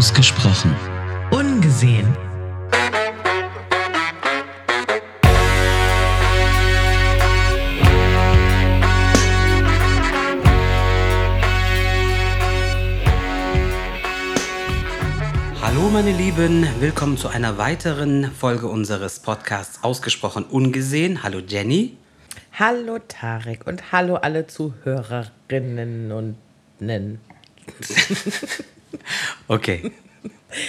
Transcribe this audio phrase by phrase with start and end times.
[0.00, 0.74] Ausgesprochen.
[1.30, 2.06] Ungesehen.
[15.60, 21.22] Hallo meine Lieben, willkommen zu einer weiteren Folge unseres Podcasts Ausgesprochen Ungesehen.
[21.22, 21.98] Hallo Jenny.
[22.58, 26.36] Hallo Tarek und hallo alle Zuhörerinnen und
[26.78, 27.20] Nen.
[29.48, 29.92] Okay.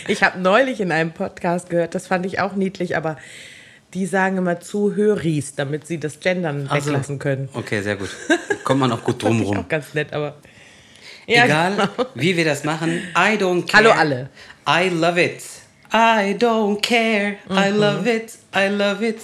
[0.07, 3.17] Ich habe neulich in einem Podcast gehört, das fand ich auch niedlich, aber
[3.94, 7.49] die sagen immer Zuhöris, damit sie das Gendern Also, weglassen können.
[7.53, 8.09] Okay, sehr gut.
[8.63, 9.57] Kommt man auch gut drum rum.
[9.57, 10.35] auch ganz nett, aber.
[11.27, 12.09] Ja, Egal, genau.
[12.16, 13.84] wie wir das machen, I don't care.
[13.84, 14.30] Hallo alle.
[14.67, 15.41] I love it.
[15.94, 17.35] I don't care.
[17.49, 17.77] I Mhm.
[17.77, 18.33] love it.
[18.55, 19.17] I love it.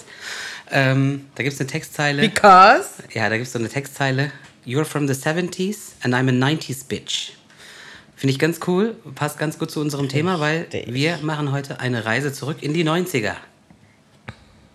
[0.70, 2.20] Ähm, da gibt es eine Textzeile.
[2.22, 3.02] Because.
[3.14, 4.32] Ja, da gibt es so eine Textzeile.
[4.66, 7.32] You're from the 70s and I'm a 90s bitch.
[8.18, 10.92] Finde ich ganz cool, passt ganz gut zu unserem Thema, weil Richtig.
[10.92, 13.34] wir machen heute eine Reise zurück in die 90er.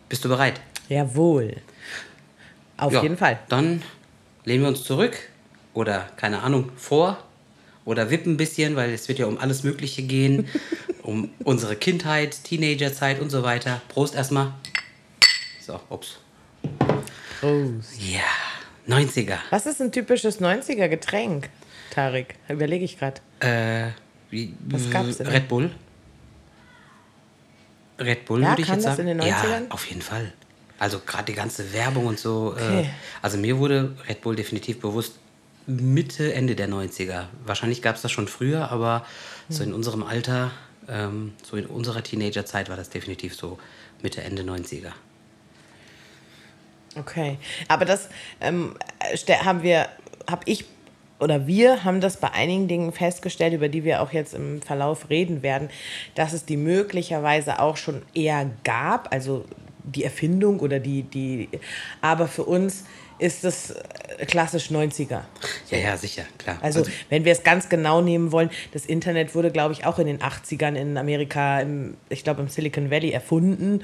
[0.08, 0.62] Bist du bereit?
[0.88, 1.58] Jawohl.
[2.78, 3.40] Auf Ja, jeden Fall.
[3.50, 3.84] Dann
[4.46, 5.18] lehnen wir uns zurück
[5.74, 7.18] oder, keine Ahnung, vor
[7.84, 10.48] oder wippen ein bisschen, weil es wird ja um alles Mögliche gehen.
[11.04, 13.82] um unsere Kindheit, Teenagerzeit und so weiter.
[13.90, 14.54] Prost erstmal.
[15.60, 16.18] So, ups.
[17.42, 17.90] Prost.
[18.00, 18.22] Ja,
[18.88, 19.36] 90er.
[19.50, 21.50] Was ist ein typisches 90er-Getränk,
[21.94, 22.36] Tarek?
[22.50, 23.22] Überlege ich gerade.
[23.40, 23.92] Äh,
[24.68, 25.28] Was gab's denn?
[25.28, 25.70] Red Bull.
[28.00, 29.08] Red Bull Ja, würde ich jetzt sagen.
[29.08, 29.70] in den Ja, 90ern?
[29.72, 30.34] auf jeden Fall.
[30.80, 32.56] Also gerade die ganze Werbung und so.
[32.58, 32.90] Äh, Okay.
[33.22, 35.20] also mir wurde Red Bull definitiv bewusst
[35.68, 37.26] Mitte, Ende der 90er.
[37.46, 39.06] Wahrscheinlich gab es das schon früher, aber
[39.50, 39.70] so Hm.
[39.70, 40.52] in unserem Alter,
[40.90, 43.60] ähm, so in unserer Teenagerzeit war das definitiv so
[44.02, 44.92] Mitte, Ende 90er.
[46.98, 47.38] Okay.
[47.68, 48.10] Aber das
[48.42, 48.76] ähm,
[49.16, 49.88] ste- haben wir,
[50.30, 50.66] habe ich
[51.24, 55.10] oder wir haben das bei einigen Dingen festgestellt, über die wir auch jetzt im Verlauf
[55.10, 55.70] reden werden,
[56.16, 59.46] dass es die möglicherweise auch schon eher gab, also
[59.84, 61.50] die Erfindung oder die, die,
[62.02, 62.84] aber für uns
[63.20, 65.22] ist es äh, klassisch 90er.
[65.70, 66.58] Ja, ja, sicher, klar.
[66.62, 70.08] Also, wenn wir es ganz genau nehmen wollen, das Internet wurde, glaube ich, auch in
[70.08, 73.84] den 80ern in Amerika, im, ich glaube im Silicon Valley erfunden.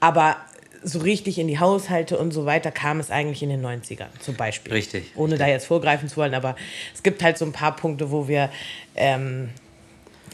[0.00, 0.36] Aber
[0.82, 4.34] so richtig in die Haushalte und so weiter kam es eigentlich in den 90ern zum
[4.34, 4.72] Beispiel.
[4.72, 5.46] Richtig, Ohne richtig.
[5.46, 6.56] da jetzt vorgreifen zu wollen, aber
[6.94, 8.50] es gibt halt so ein paar Punkte, wo wir,
[8.94, 9.50] ähm,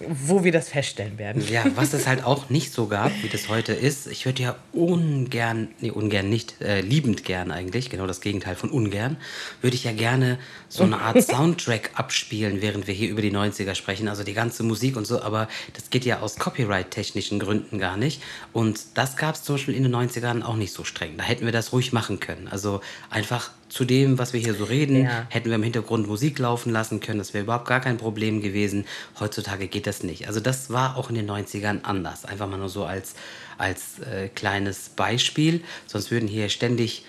[0.08, 1.42] wo wir das feststellen werden.
[1.48, 4.06] Ja, was es halt auch nicht so gab, wie das heute ist.
[4.06, 8.70] Ich würde ja ungern, nee, ungern nicht, äh, liebend gern eigentlich, genau das Gegenteil von
[8.70, 9.16] ungern,
[9.60, 10.38] würde ich ja gerne
[10.68, 14.62] so eine Art Soundtrack abspielen, während wir hier über die 90er sprechen, also die ganze
[14.62, 18.22] Musik und so, aber das geht ja aus Copyright-technischen Gründen gar nicht.
[18.52, 21.16] Und das gab es zum Beispiel in den 90ern auch nicht so streng.
[21.16, 22.48] Da hätten wir das ruhig machen können.
[22.48, 22.80] Also
[23.10, 25.26] einfach zu dem, was wir hier so reden, Ja.
[25.30, 27.18] hätten wir im Hintergrund Musik laufen lassen können.
[27.18, 28.84] Das wäre überhaupt gar kein Problem gewesen.
[29.18, 30.28] Heutzutage geht das nicht.
[30.28, 32.24] Also das war auch in den 90ern anders.
[32.24, 33.14] Einfach mal nur so als,
[33.58, 35.60] als äh, kleines Beispiel.
[35.88, 37.04] Sonst würden hier ständig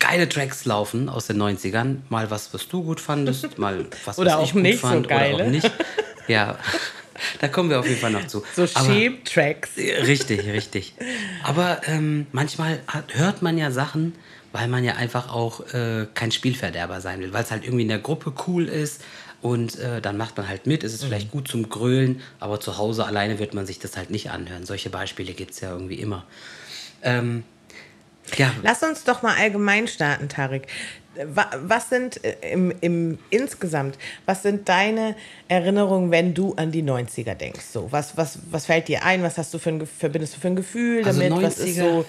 [0.00, 1.98] geile Tracks laufen aus den 90ern.
[2.08, 5.06] Mal was, was du gut fandest, mal was, Oder was ich gut nicht so fand.
[5.06, 5.70] Oder auch nicht.
[6.26, 6.58] Ja,
[7.40, 8.42] da kommen wir auf jeden Fall noch zu.
[8.56, 9.76] So Cheap-Tracks.
[9.76, 10.94] Richtig, richtig.
[11.44, 14.14] Aber ähm, manchmal hat, hört man ja Sachen,
[14.52, 17.88] weil man ja einfach auch äh, kein Spielverderber sein will, weil es halt irgendwie in
[17.88, 19.02] der Gruppe cool ist
[19.42, 20.82] und äh, dann macht man halt mit.
[20.84, 24.10] Es ist vielleicht gut zum Grölen, aber zu Hause alleine wird man sich das halt
[24.10, 24.64] nicht anhören.
[24.66, 26.24] Solche Beispiele gibt es ja irgendwie immer.
[27.02, 27.44] Ähm,
[28.36, 30.66] ja, Lass uns doch mal allgemein starten, Tarek.
[31.34, 35.16] Wa- Was sind äh, im, im insgesamt, was sind deine
[35.48, 37.64] Erinnerungen, wenn du an die 90er denkst?
[37.72, 39.22] So, was, was, was fällt dir ein?
[39.22, 41.42] Was hast du für ein, verbindest du für ein Gefühl Also damit?
[41.42, 42.04] was ist 90er, so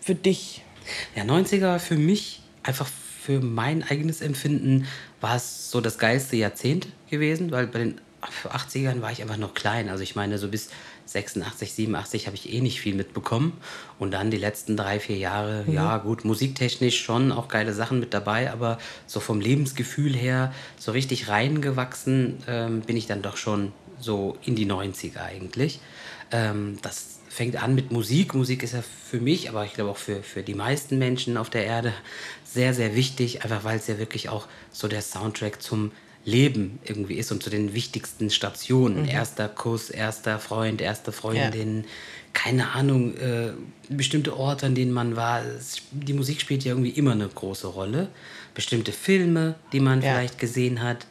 [0.00, 0.62] für dich?
[1.14, 2.88] Ja, 90er war für mich, einfach
[3.22, 4.86] für mein eigenes Empfinden,
[5.20, 9.54] war es so das geilste Jahrzehnt gewesen, weil bei den 80ern war ich einfach noch
[9.54, 9.88] klein.
[9.88, 10.70] Also ich meine, so bis
[11.06, 13.52] 86, 87 habe ich eh nicht viel mitbekommen.
[13.98, 18.12] Und dann die letzten drei, vier Jahre, ja gut, musiktechnisch schon auch geile Sachen mit
[18.12, 23.72] dabei, aber so vom Lebensgefühl her, so richtig reingewachsen ähm, bin ich dann doch schon
[23.98, 25.80] so in die 90er eigentlich.
[26.30, 28.34] Ähm, das fängt an mit Musik.
[28.34, 31.48] Musik ist ja für mich, aber ich glaube auch für, für die meisten Menschen auf
[31.50, 31.94] der Erde
[32.44, 35.92] sehr, sehr wichtig, einfach weil es ja wirklich auch so der Soundtrack zum
[36.24, 39.06] Leben irgendwie ist und zu den wichtigsten Stationen.
[39.06, 41.84] Erster Kuss, erster Freund, erste Freundin,
[42.32, 43.52] keine Ahnung, äh,
[43.88, 45.42] bestimmte Orte, an denen man war.
[45.92, 48.08] Die Musik spielt ja irgendwie immer eine große Rolle.
[48.52, 50.14] Bestimmte Filme, die man Ja.
[50.14, 51.06] vielleicht gesehen hat,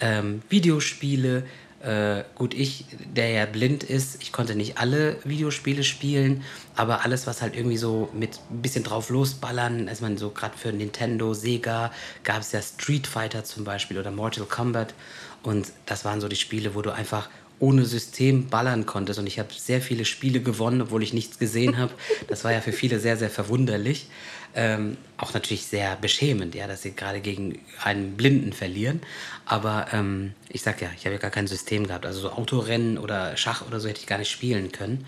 [0.00, 1.42] ähm, Videospiele.
[1.82, 6.44] Äh, gut, ich, der ja blind ist, ich konnte nicht alle Videospiele spielen,
[6.76, 10.56] aber alles, was halt irgendwie so mit ein bisschen drauf losballern, also man so gerade
[10.56, 11.90] für Nintendo, Sega
[12.22, 14.94] gab es ja Street Fighter zum Beispiel oder Mortal Kombat
[15.42, 17.28] und das waren so die Spiele, wo du einfach
[17.62, 19.20] ohne System ballern konntest.
[19.20, 21.92] Und ich habe sehr viele Spiele gewonnen, obwohl ich nichts gesehen habe.
[22.26, 24.08] Das war ja für viele sehr, sehr verwunderlich.
[24.54, 29.00] Ähm, auch natürlich sehr beschämend, ja, dass sie gerade gegen einen Blinden verlieren.
[29.46, 32.04] Aber ähm, ich sag ja, ich habe ja gar kein System gehabt.
[32.04, 35.06] Also so Autorennen oder Schach oder so hätte ich gar nicht spielen können.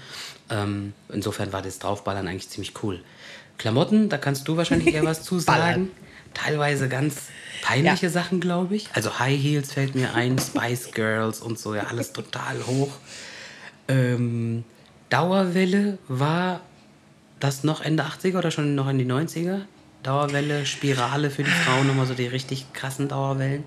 [0.48, 3.00] Ähm, insofern war das Draufballern eigentlich ziemlich cool.
[3.58, 5.90] Klamotten, da kannst du wahrscheinlich eher was zu sagen.
[6.34, 7.16] Teilweise ganz
[7.62, 8.12] peinliche ja.
[8.12, 8.88] Sachen, glaube ich.
[8.92, 12.92] Also High Heels fällt mir ein, Spice Girls und so, ja, alles total hoch.
[13.88, 14.64] Ähm,
[15.10, 16.60] Dauerwelle war
[17.40, 19.62] das noch Ende 80er oder schon noch in die 90er?
[20.02, 23.64] Dauerwelle, Spirale für die Frauen, nochmal so die richtig krassen Dauerwellen.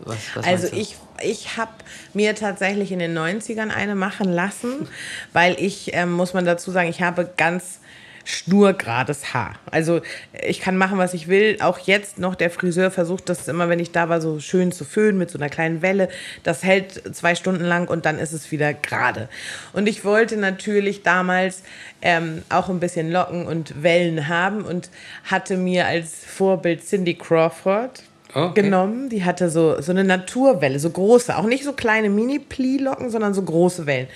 [0.00, 1.72] Was, was also ich, ich habe
[2.14, 4.88] mir tatsächlich in den 90ern eine machen lassen,
[5.32, 7.80] weil ich, ähm, muss man dazu sagen, ich habe ganz
[8.28, 9.54] schnurgerades Haar.
[9.70, 10.02] Also
[10.46, 11.56] ich kann machen, was ich will.
[11.60, 14.84] Auch jetzt noch der Friseur versucht das immer, wenn ich da war, so schön zu
[14.84, 16.10] föhnen mit so einer kleinen Welle.
[16.42, 19.30] Das hält zwei Stunden lang und dann ist es wieder gerade.
[19.72, 21.62] Und ich wollte natürlich damals
[22.02, 24.90] ähm, auch ein bisschen Locken und Wellen haben und
[25.24, 28.02] hatte mir als Vorbild Cindy Crawford
[28.34, 28.60] Okay.
[28.60, 29.08] genommen.
[29.08, 33.40] Die hatte so, so eine Naturwelle, so große, auch nicht so kleine Mini-Plee-Locken, sondern so
[33.40, 34.06] große Wellen.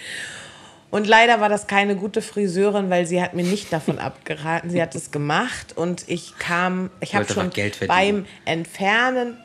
[0.93, 4.69] Und leider war das keine gute Friseurin, weil sie hat mir nicht davon abgeraten.
[4.69, 7.51] Sie hat es gemacht und ich kam, ich habe schon
[7.89, 9.39] beim Entfernen,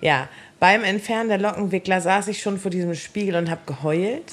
[0.00, 0.28] ja,
[0.58, 4.32] beim Entfernen der Lockenwickler saß ich schon vor diesem Spiegel und habe geheult.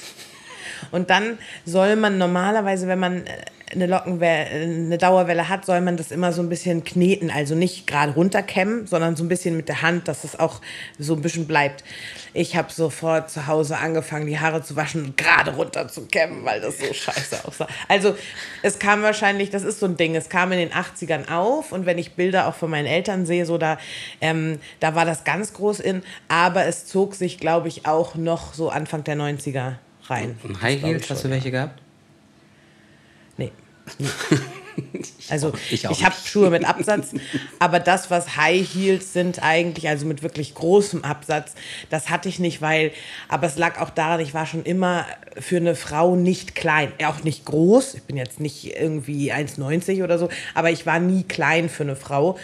[0.92, 3.36] Und dann soll man normalerweise, wenn man äh,
[3.74, 7.86] eine Lockenwelle, eine Dauerwelle hat, soll man das immer so ein bisschen kneten, also nicht
[7.86, 10.60] gerade runterkämmen, sondern so ein bisschen mit der Hand, dass es auch
[10.98, 11.82] so ein bisschen bleibt.
[12.34, 16.44] Ich habe sofort zu Hause angefangen, die Haare zu waschen und gerade runter zu kämmen,
[16.44, 17.66] weil das so scheiße aussah.
[17.88, 18.14] Also
[18.62, 21.86] es kam wahrscheinlich, das ist so ein Ding, es kam in den 80ern auf und
[21.86, 23.78] wenn ich Bilder auch von meinen Eltern sehe, so da,
[24.20, 28.54] ähm, da war das ganz groß in, aber es zog sich, glaube ich, auch noch
[28.54, 29.74] so Anfang der 90er
[30.04, 30.38] rein.
[30.42, 31.81] Und High Heels, hast du welche gehabt?
[35.28, 37.10] Also ich, ich habe Schuhe mit Absatz,
[37.58, 41.54] aber das, was High Heels sind eigentlich, also mit wirklich großem Absatz,
[41.90, 42.92] das hatte ich nicht, weil,
[43.28, 45.06] aber es lag auch daran, ich war schon immer
[45.38, 50.18] für eine Frau nicht klein, auch nicht groß, ich bin jetzt nicht irgendwie 1,90 oder
[50.18, 52.38] so, aber ich war nie klein für eine Frau.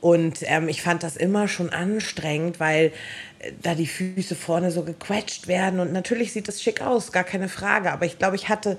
[0.00, 2.92] Und ähm, ich fand das immer schon anstrengend, weil
[3.40, 5.78] äh, da die Füße vorne so gequetscht werden.
[5.78, 8.78] Und natürlich sieht das schick aus, gar keine Frage, aber ich glaube, ich hatte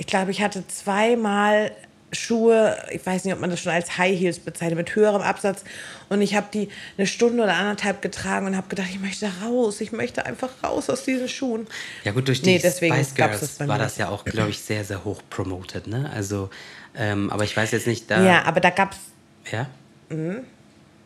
[0.00, 1.72] ich glaube, ich hatte zweimal
[2.10, 5.62] Schuhe, ich weiß nicht, ob man das schon als High Heels bezeichnet, mit höherem Absatz.
[6.08, 9.82] Und ich habe die eine Stunde oder anderthalb getragen und habe gedacht, ich möchte raus,
[9.82, 11.66] ich möchte einfach raus aus diesen Schuhen.
[12.02, 14.60] Ja gut, durch die nee, deswegen Spice Girls das war das ja auch, glaube ich,
[14.60, 15.86] sehr, sehr hoch promoted.
[15.86, 16.10] Ne?
[16.14, 16.48] Also,
[16.96, 18.24] ähm, aber ich weiß jetzt nicht, da...
[18.24, 19.52] Ja, aber da gab es...
[19.52, 19.66] Ja?
[20.08, 20.38] Mhm.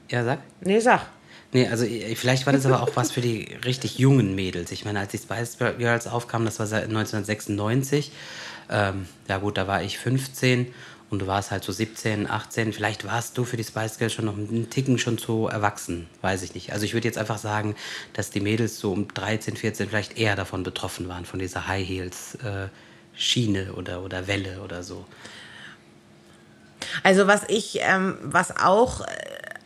[0.08, 0.38] Ja, sag.
[0.60, 1.00] Nee, sag.
[1.52, 4.70] Nee, also vielleicht war das aber auch was für die richtig jungen Mädels.
[4.72, 8.12] Ich meine, als die Spice Girls aufkamen, das war seit 1996
[8.70, 10.72] ähm, ja gut, da war ich 15
[11.10, 12.72] und du warst halt so 17, 18.
[12.72, 16.42] Vielleicht warst du für die Spice Girls schon noch einen Ticken schon zu erwachsen, weiß
[16.42, 16.72] ich nicht.
[16.72, 17.76] Also ich würde jetzt einfach sagen,
[18.14, 21.86] dass die Mädels so um 13, 14 vielleicht eher davon betroffen waren, von dieser High
[21.86, 22.68] Heels äh,
[23.16, 25.04] Schiene oder, oder Welle oder so.
[27.02, 29.06] Also was ich, ähm, was auch äh,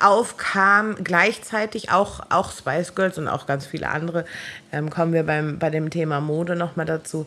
[0.01, 4.25] aufkam, gleichzeitig auch, auch Spice Girls und auch ganz viele andere,
[4.71, 7.27] ähm, kommen wir beim, bei dem Thema Mode nochmal dazu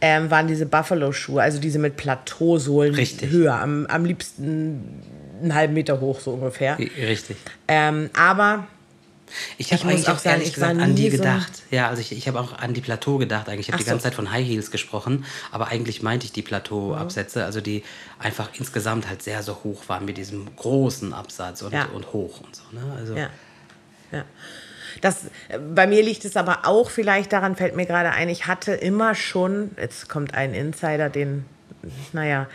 [0.00, 3.30] ähm, waren diese Buffalo-Schuhe, also diese mit Plateausohlen Richtig.
[3.30, 5.02] höher, am, am liebsten
[5.42, 6.78] einen halben Meter hoch so ungefähr.
[6.78, 7.36] Richtig.
[7.68, 8.66] Ähm, aber
[9.58, 11.56] ich habe eigentlich auch sagen, ehrlich gesagt an die gedacht.
[11.56, 13.68] So ja, also ich, ich habe auch an die Plateau gedacht eigentlich.
[13.68, 14.08] Ich habe die ganze so.
[14.08, 17.82] Zeit von High Heels gesprochen, aber eigentlich meinte ich die Plateau-Absätze, also die
[18.18, 21.86] einfach insgesamt halt sehr, so hoch waren mit diesem großen Absatz und, ja.
[21.86, 22.62] und hoch und so.
[22.72, 22.80] Ne?
[22.96, 23.30] Also, ja.
[24.12, 24.24] ja.
[25.00, 25.26] Das,
[25.74, 29.14] bei mir liegt es aber auch vielleicht daran, fällt mir gerade ein, ich hatte immer
[29.14, 31.44] schon, jetzt kommt ein Insider, den,
[32.12, 32.46] naja,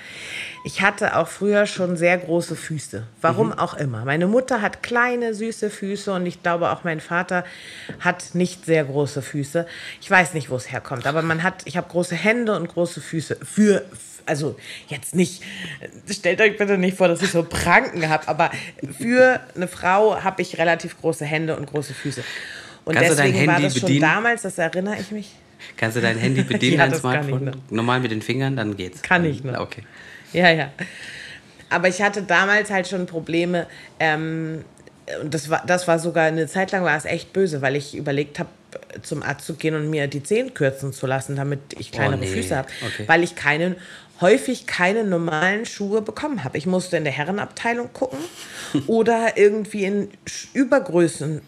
[0.66, 3.04] ich hatte auch früher schon sehr große Füße.
[3.22, 3.60] Warum mhm.
[3.60, 4.06] auch immer.
[4.06, 7.44] Meine Mutter hat kleine, süße Füße und ich glaube auch mein Vater
[8.00, 9.66] hat nicht sehr große Füße.
[10.02, 13.02] Ich weiß nicht, wo es herkommt, aber man hat, ich habe große Hände und große
[13.02, 13.84] Füße für
[14.26, 14.56] also
[14.88, 15.44] jetzt nicht,
[16.10, 18.52] stellt euch bitte nicht vor, dass ich so Pranken habe, aber
[18.98, 22.24] für eine Frau habe ich relativ große Hände und große Füße.
[22.86, 24.02] Und Kannst deswegen war das schon bedienen?
[24.02, 25.32] damals, das erinnere ich mich.
[25.78, 27.52] Kannst du dein Handy bedienen, dein Smartphone?
[27.70, 29.02] Normal mit den Fingern, dann geht's.
[29.02, 29.60] Kann ich noch.
[29.60, 29.84] Okay.
[30.34, 30.72] Ja, ja.
[31.70, 33.68] Aber ich hatte damals halt schon Probleme.
[34.00, 34.64] Ähm,
[35.22, 37.96] und das war, das war sogar eine Zeit lang war es echt böse, weil ich
[37.96, 38.50] überlegt habe,
[39.04, 42.24] zum Arzt zu gehen und mir die Zehen kürzen zu lassen, damit ich kleinere oh,
[42.24, 42.28] nee.
[42.28, 43.04] Füße habe, okay.
[43.08, 43.76] weil ich keinen
[44.22, 46.58] häufig keine normalen Schuhe bekommen habe.
[46.58, 48.20] Ich musste in der Herrenabteilung gucken
[48.88, 50.10] oder irgendwie in
[50.54, 51.42] Übergrößen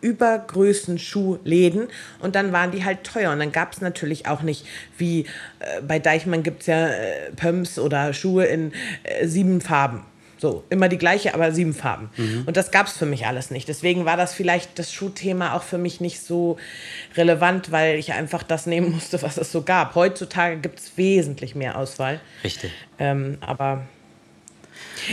[0.00, 1.86] übergrößten Schuhläden
[2.18, 3.30] und dann waren die halt teuer.
[3.30, 5.20] Und dann gab es natürlich auch nicht, wie
[5.60, 8.72] äh, bei Deichmann gibt es ja äh, Pumps oder Schuhe in
[9.04, 10.04] äh, sieben Farben.
[10.38, 12.10] So, immer die gleiche, aber sieben Farben.
[12.16, 12.44] Mhm.
[12.46, 13.68] Und das gab es für mich alles nicht.
[13.68, 16.58] Deswegen war das vielleicht das Schuhthema auch für mich nicht so
[17.16, 19.96] relevant, weil ich einfach das nehmen musste, was es so gab.
[19.96, 22.20] Heutzutage gibt es wesentlich mehr Auswahl.
[22.44, 22.70] Richtig.
[23.00, 23.86] Ähm, aber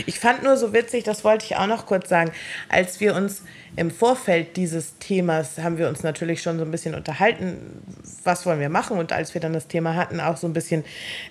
[0.06, 2.32] ich fand nur so witzig, das wollte ich auch noch kurz sagen,
[2.68, 3.42] als wir uns
[3.76, 7.82] im Vorfeld dieses Themas haben wir uns natürlich schon so ein bisschen unterhalten,
[8.24, 10.82] was wollen wir machen und als wir dann das Thema hatten, auch so ein bisschen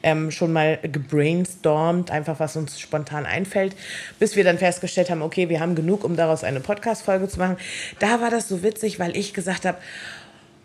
[0.03, 3.75] ähm, schon mal gebrainstormt, einfach was uns spontan einfällt,
[4.19, 7.57] bis wir dann festgestellt haben, okay, wir haben genug, um daraus eine Podcast-Folge zu machen.
[7.99, 9.79] Da war das so witzig, weil ich gesagt habe,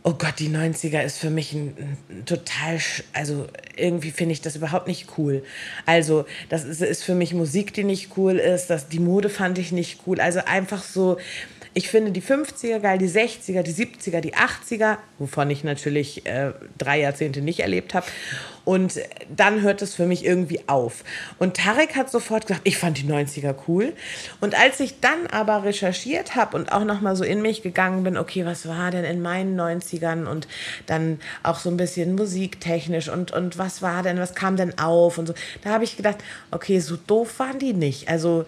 [0.03, 1.77] Oh Gott, die 90er ist für mich ein,
[2.09, 2.79] ein total,
[3.13, 5.45] also irgendwie finde ich das überhaupt nicht cool.
[5.85, 9.59] Also, das ist, ist für mich Musik, die nicht cool ist, das, die Mode fand
[9.59, 10.19] ich nicht cool.
[10.19, 11.19] Also einfach so,
[11.73, 16.53] ich finde die 50er geil, die 60er, die 70er, die 80er, wovon ich natürlich äh,
[16.79, 18.07] drei Jahrzehnte nicht erlebt habe.
[18.65, 19.01] Und
[19.35, 21.03] dann hört es für mich irgendwie auf.
[21.39, 23.95] Und Tarek hat sofort gesagt, ich fand die 90er cool.
[24.41, 28.17] Und als ich dann aber recherchiert habe und auch nochmal so in mich gegangen bin,
[28.17, 30.47] okay, was war denn in meinen 90ern und
[30.87, 35.19] dann auch so ein bisschen musiktechnisch und, und was war denn, was kam denn auf
[35.19, 36.19] und so, da habe ich gedacht,
[36.51, 38.09] okay, so doof waren die nicht.
[38.09, 38.45] Also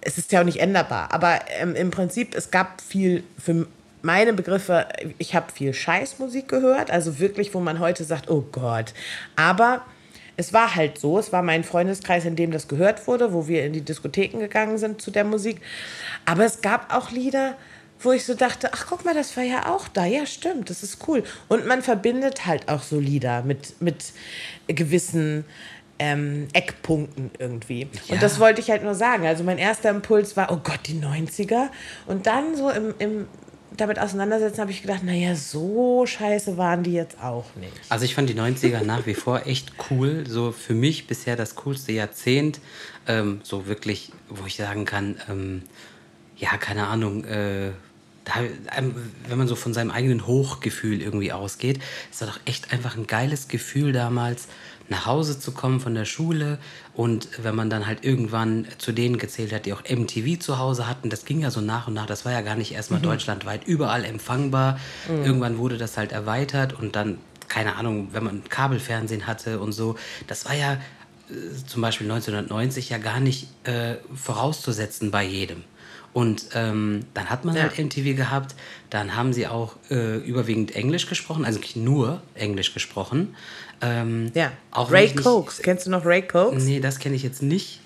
[0.00, 3.66] es ist ja auch nicht änderbar, aber ähm, im Prinzip, es gab viel für
[4.02, 4.88] meine Begriffe,
[5.18, 8.92] ich habe viel Scheißmusik gehört, also wirklich, wo man heute sagt, oh Gott.
[9.36, 9.82] Aber
[10.36, 13.64] es war halt so, es war mein Freundeskreis, in dem das gehört wurde, wo wir
[13.64, 15.60] in die Diskotheken gegangen sind zu der Musik.
[16.24, 17.56] Aber es gab auch Lieder,
[18.00, 20.04] wo ich so dachte, ach guck mal, das war ja auch da.
[20.04, 21.22] Ja, stimmt, das ist cool.
[21.48, 24.06] Und man verbindet halt auch so Lieder mit, mit
[24.66, 25.44] gewissen
[26.02, 27.86] ähm, Eckpunkten irgendwie.
[28.08, 28.14] Ja.
[28.14, 29.24] Und das wollte ich halt nur sagen.
[29.24, 31.68] Also mein erster Impuls war, oh Gott, die 90er.
[32.06, 33.28] Und dann so im, im
[33.76, 37.72] damit auseinandersetzen, habe ich gedacht, naja, so scheiße waren die jetzt auch nicht.
[37.88, 40.24] Also ich fand die 90er nach wie vor echt cool.
[40.28, 42.60] So für mich bisher das coolste Jahrzehnt.
[43.06, 45.62] Ähm, so wirklich, wo ich sagen kann, ähm,
[46.36, 47.70] ja, keine Ahnung, äh,
[48.24, 48.34] da,
[48.76, 48.94] ähm,
[49.28, 51.78] wenn man so von seinem eigenen Hochgefühl irgendwie ausgeht,
[52.10, 54.48] ist das doch echt einfach ein geiles Gefühl damals
[54.88, 56.58] nach Hause zu kommen von der Schule
[56.94, 60.86] und wenn man dann halt irgendwann zu denen gezählt hat, die auch MTV zu Hause
[60.86, 63.04] hatten, das ging ja so nach und nach, das war ja gar nicht erstmal mhm.
[63.04, 64.78] deutschlandweit überall empfangbar.
[65.08, 65.24] Mhm.
[65.24, 69.96] Irgendwann wurde das halt erweitert und dann, keine Ahnung, wenn man Kabelfernsehen hatte und so,
[70.26, 70.78] das war ja äh,
[71.66, 75.64] zum Beispiel 1990 ja gar nicht äh, vorauszusetzen bei jedem.
[76.12, 77.62] Und ähm, dann hat man ja.
[77.62, 78.54] halt MTV gehabt.
[78.90, 83.34] Dann haben sie auch äh, überwiegend Englisch gesprochen, also nur Englisch gesprochen.
[83.82, 84.52] Ähm, ja.
[84.70, 85.58] Auch Ray Cokes.
[85.58, 86.64] Kennst du noch Ray Cokes?
[86.64, 87.80] Nee, das kenne ich jetzt nicht.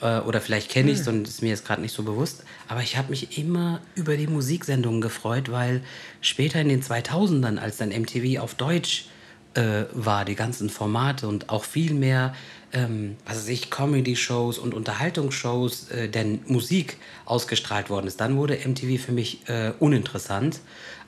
[0.00, 1.18] Äh, oder vielleicht kenne ich es hm.
[1.18, 2.44] und ist mir jetzt gerade nicht so bewusst.
[2.68, 5.82] Aber ich habe mich immer über die Musiksendungen gefreut, weil
[6.20, 9.06] später in den 2000ern, als dann MTV auf Deutsch
[9.54, 12.34] äh, war, die ganzen Formate und auch viel mehr
[12.72, 18.56] ähm, was weiß ich, Comedy-Shows und Unterhaltungsshows, äh, denn Musik ausgestrahlt worden ist, dann wurde
[18.56, 20.60] MTV für mich äh, uninteressant.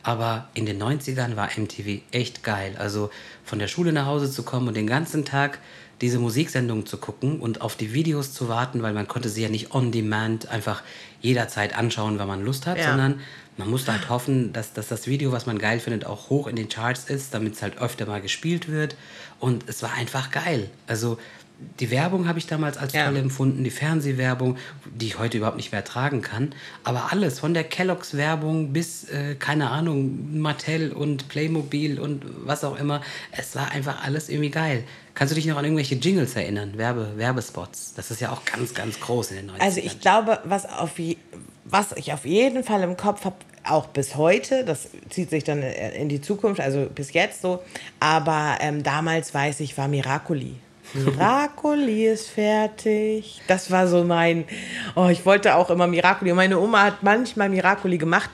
[0.02, 2.74] Aber in den 90ern war MTV echt geil.
[2.78, 3.10] Also
[3.42, 5.60] von der Schule nach Hause zu kommen und den ganzen Tag
[6.04, 9.48] diese Musiksendung zu gucken und auf die Videos zu warten, weil man konnte sie ja
[9.48, 10.82] nicht on demand einfach
[11.22, 12.90] jederzeit anschauen, wenn man Lust hat, ja.
[12.90, 13.20] sondern
[13.56, 16.56] man musste halt hoffen, dass, dass das Video, was man geil findet, auch hoch in
[16.56, 18.96] den Charts ist, damit es halt öfter mal gespielt wird.
[19.40, 20.68] Und es war einfach geil.
[20.86, 21.16] Also
[21.80, 23.06] die Werbung habe ich damals als ja.
[23.06, 26.54] toll empfunden, die Fernsehwerbung, die ich heute überhaupt nicht mehr ertragen kann.
[26.82, 32.62] Aber alles, von der Kelloggs Werbung bis, äh, keine Ahnung, Mattel und Playmobil und was
[32.64, 33.00] auch immer,
[33.32, 34.84] es war einfach alles irgendwie geil.
[35.14, 37.94] Kannst du dich noch an irgendwelche Jingles erinnern, Werbe, Werbespots?
[37.94, 39.60] Das ist ja auch ganz, ganz groß in den 90ern.
[39.60, 40.92] Also ich glaube, was, auf,
[41.64, 45.62] was ich auf jeden Fall im Kopf habe, auch bis heute, das zieht sich dann
[45.62, 47.62] in die Zukunft, also bis jetzt so,
[47.98, 50.56] aber ähm, damals weiß ich, war Miracoli.
[50.94, 53.40] Miracoli ist fertig.
[53.46, 54.44] Das war so mein,
[54.94, 56.30] oh, ich wollte auch immer Miracoli.
[56.32, 58.30] Und meine Oma hat manchmal Miracoli gemacht.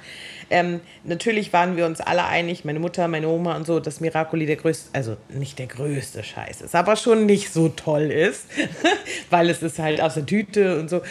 [0.51, 4.47] Ähm, natürlich waren wir uns alle einig, meine Mutter, meine Oma und so, dass Miracoli
[4.47, 8.47] der größte, also nicht der größte Scheiß ist, aber schon nicht so toll ist,
[9.31, 11.03] weil es ist halt aus der Tüte und so.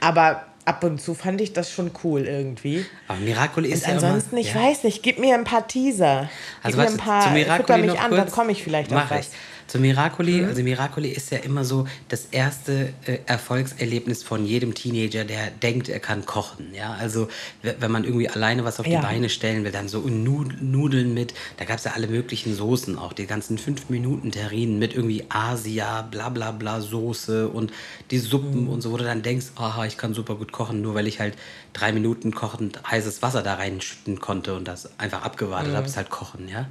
[0.00, 2.84] Aber ab und zu fand ich das schon cool irgendwie.
[3.08, 4.62] Aber Miracoli ist und ja ansonsten, immer, ich ja.
[4.62, 6.30] weiß nicht, gib mir ein paar Teaser.
[6.62, 9.28] Also gib mir ein paar, fütter mich an, kurz, dann komme ich vielleicht auf was.
[9.28, 9.32] Ich.
[9.68, 15.24] Zu Miracoli, also Miracoli ist ja immer so das erste äh, Erfolgserlebnis von jedem Teenager,
[15.24, 16.72] der denkt, er kann kochen.
[16.74, 17.28] Ja, also
[17.62, 18.98] wenn man irgendwie alleine was auf Ja.
[19.00, 22.54] die Beine stellen will, dann so Nud- Nudeln mit, da gab es ja alle möglichen
[22.54, 27.70] Soßen auch, die ganzen 5-Minuten-Terrinen mit irgendwie Asia, bla bla bla Soße und
[28.10, 30.94] die Suppen und so, wo du dann denkst, aha, ich kann super gut kochen, nur
[30.94, 31.34] weil ich halt
[31.74, 36.08] drei Minuten kochend heißes Wasser da reinschütten konnte und das einfach abgewartet habe, ist halt
[36.08, 36.66] kochen, ja.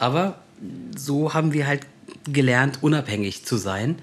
[0.00, 0.40] Aber
[0.96, 1.86] so haben wir halt
[2.30, 3.98] gelernt, unabhängig zu sein.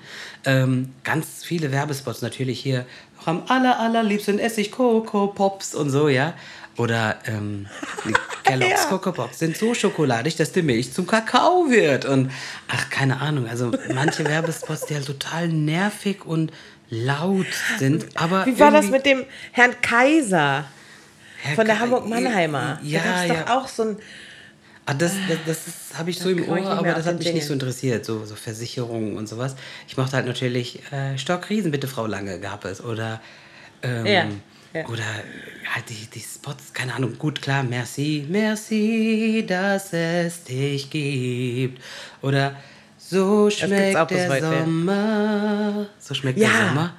[0.46, 2.86] Ähm, ganz viele Werbespots natürlich hier
[3.22, 6.34] auch am aller, allerliebsten Essig Coco Pops und so, ja.
[6.78, 7.68] Oder ähm,
[8.44, 8.90] Kellogg's Ja.
[8.90, 12.06] Coco Pops sind so schokoladig, dass die Milch zum Kakao wird.
[12.06, 12.32] Und
[12.68, 13.48] ach, keine Ahnung.
[13.48, 16.52] Also manche Werbespots, die halt total nervig und
[16.90, 17.48] laut
[17.80, 18.06] sind.
[18.16, 20.66] Aber Wie war das mit dem Herrn Kaiser
[21.42, 22.80] Herr von der Hamburg-Mannheimer?
[22.84, 23.34] Ja, da gab's ja.
[23.44, 23.98] doch auch so ein.
[24.89, 27.46] Ah, das das, das habe ich so im Ohr, aber mehr das hat mich nicht
[27.46, 29.58] so interessiert, so, so Versicherungen und sowas.
[29.86, 33.20] Ich mochte halt natürlich äh, Stock Riesen, bitte Frau Lange gab es oder
[33.84, 34.25] ähm, Ja,
[34.74, 34.88] ja.
[34.88, 35.03] oder
[35.75, 41.82] halt die, die Spots, keine Ahnung, gut klar, merci, merci, dass es dich gibt
[42.22, 42.56] oder
[42.98, 44.41] so schmeckt der.
[44.41, 46.48] Sommer, so schmeckt Ja.
[46.48, 46.94] der Sommer.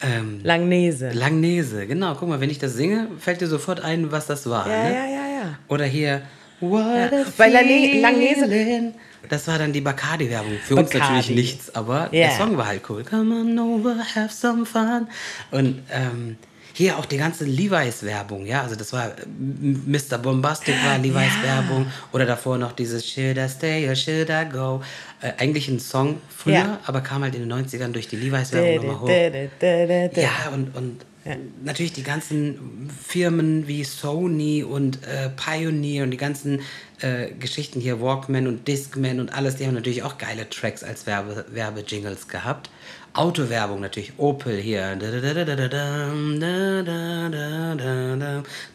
[0.00, 1.10] Ähm, Langnese.
[1.10, 2.14] Langnese, genau.
[2.14, 4.68] Guck mal, wenn ich das singe, fällt dir sofort ein, was das war.
[4.68, 4.94] Ja, ne?
[4.94, 5.58] ja, ja, ja.
[5.68, 6.22] Oder hier,
[6.60, 8.92] what a weil Lange- Langnese-.
[9.28, 10.52] Das war dann die Bacardi-Werbung.
[10.64, 11.16] Für uns Bacardi.
[11.16, 12.28] natürlich nichts, aber Ja.
[12.28, 13.04] der Song war halt cool.
[13.04, 15.08] Come on over, have some fun.
[15.50, 16.36] Und ähm,
[16.72, 18.62] hier auch die ganze Levi's-Werbung, ja.
[18.62, 20.16] Also das war äh, Mr.
[20.18, 21.86] Bombastic war Levi's-Werbung.
[22.12, 24.80] Oder davor noch dieses Should I stay or should I go?
[25.20, 26.78] Äh, eigentlich ein Song früher, Ja.
[26.86, 30.16] aber kam halt in den 90ern durch die Levi's-Werbung nochmal hoch.
[30.16, 31.00] Ja, und, und
[31.62, 36.60] natürlich die ganzen Firmen wie Sony und äh, Pioneer und die ganzen
[37.00, 41.06] äh, Geschichten hier, Walkman und Discman und alles, die haben natürlich auch geile Tracks als
[41.06, 42.70] Werbe, Werbejingles gehabt.
[43.14, 44.96] Autowerbung natürlich, Opel hier.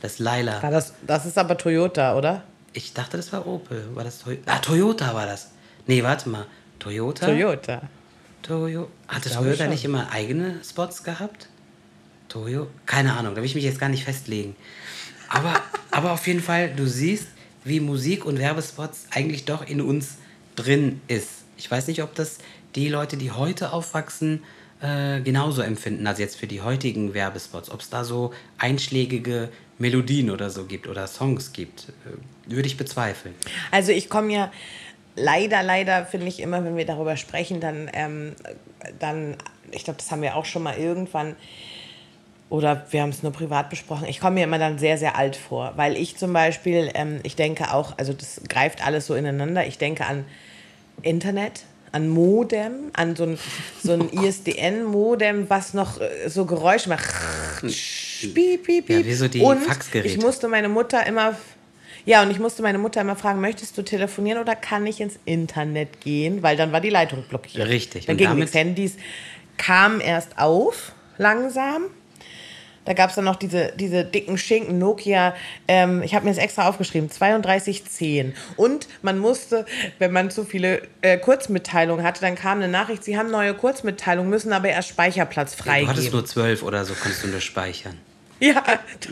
[0.01, 0.61] Das Laila.
[0.61, 2.43] War das, das ist aber Toyota, oder?
[2.73, 3.85] Ich dachte, das war Opel.
[3.93, 5.51] War das Toy ah, Toyota war das.
[5.87, 6.45] Nee, warte mal.
[6.79, 7.27] Toyota?
[7.27, 7.81] Toyota.
[8.41, 8.89] Toyo.
[9.07, 11.47] Hatte glaube Toyota nicht immer eigene Spots gehabt?
[12.33, 12.67] Toyo?
[12.87, 14.55] Keine Ahnung, da will ich mich jetzt gar nicht festlegen.
[15.29, 15.53] Aber,
[15.91, 17.27] aber auf jeden Fall, du siehst,
[17.63, 20.17] wie Musik und Werbespots eigentlich doch in uns
[20.55, 21.29] drin ist.
[21.57, 22.39] Ich weiß nicht, ob das
[22.75, 24.41] die Leute, die heute aufwachsen,
[24.81, 27.69] äh, genauso empfinden, also jetzt für die heutigen Werbespots.
[27.69, 32.77] Ob es da so einschlägige Melodien oder so gibt oder Songs gibt, äh, würde ich
[32.77, 33.35] bezweifeln.
[33.69, 34.51] Also ich komme ja
[35.15, 38.33] leider, leider finde ich immer, wenn wir darüber sprechen, dann, ähm,
[38.99, 39.37] dann
[39.71, 41.35] ich glaube, das haben wir auch schon mal irgendwann
[42.49, 44.07] oder wir haben es nur privat besprochen.
[44.07, 47.35] Ich komme mir immer dann sehr, sehr alt vor, weil ich zum Beispiel, ähm, ich
[47.35, 49.65] denke auch, also das greift alles so ineinander.
[49.65, 50.25] Ich denke an
[51.01, 53.39] Internet, an Modem, an so ein,
[53.83, 57.05] so ein ISDN-Modem, was noch äh, so Geräusche macht.
[57.61, 59.05] Piep, piep, Ja, piep.
[59.05, 60.07] wie so die und Faxgeräte.
[60.07, 61.35] ich musste meine Mutter immer
[62.05, 65.17] ja, und ich musste meine Mutter immer fragen, möchtest du telefonieren oder kann ich ins
[65.23, 66.43] Internet gehen?
[66.43, 67.65] Weil dann war die Leitung blockiert.
[67.69, 68.07] Richtig.
[68.07, 68.53] Dann Und ging nichts.
[68.53, 68.97] Handys
[69.57, 71.83] kamen erst auf, langsam.
[72.85, 75.33] Da gab es dann noch diese, diese dicken Schinken, Nokia,
[75.67, 78.33] ähm, ich habe mir das extra aufgeschrieben, 3210.
[78.57, 79.65] Und man musste,
[79.99, 84.29] wenn man zu viele äh, Kurzmitteilungen hatte, dann kam eine Nachricht, sie haben neue Kurzmitteilungen,
[84.29, 86.11] müssen aber erst Speicherplatz Du hattest freigeben.
[86.11, 87.97] nur zwölf oder so, konntest du nur speichern.
[88.39, 88.61] ja,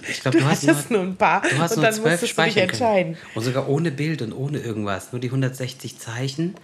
[0.09, 1.41] Ich glaub, du, du hast hattest nur- nur, ein paar.
[1.41, 3.13] Du hast und nur dann musstest du dich speichern entscheiden.
[3.13, 3.27] können.
[3.35, 5.13] Und sogar ohne Bild und ohne irgendwas.
[5.13, 6.55] Nur die 160 Zeichen.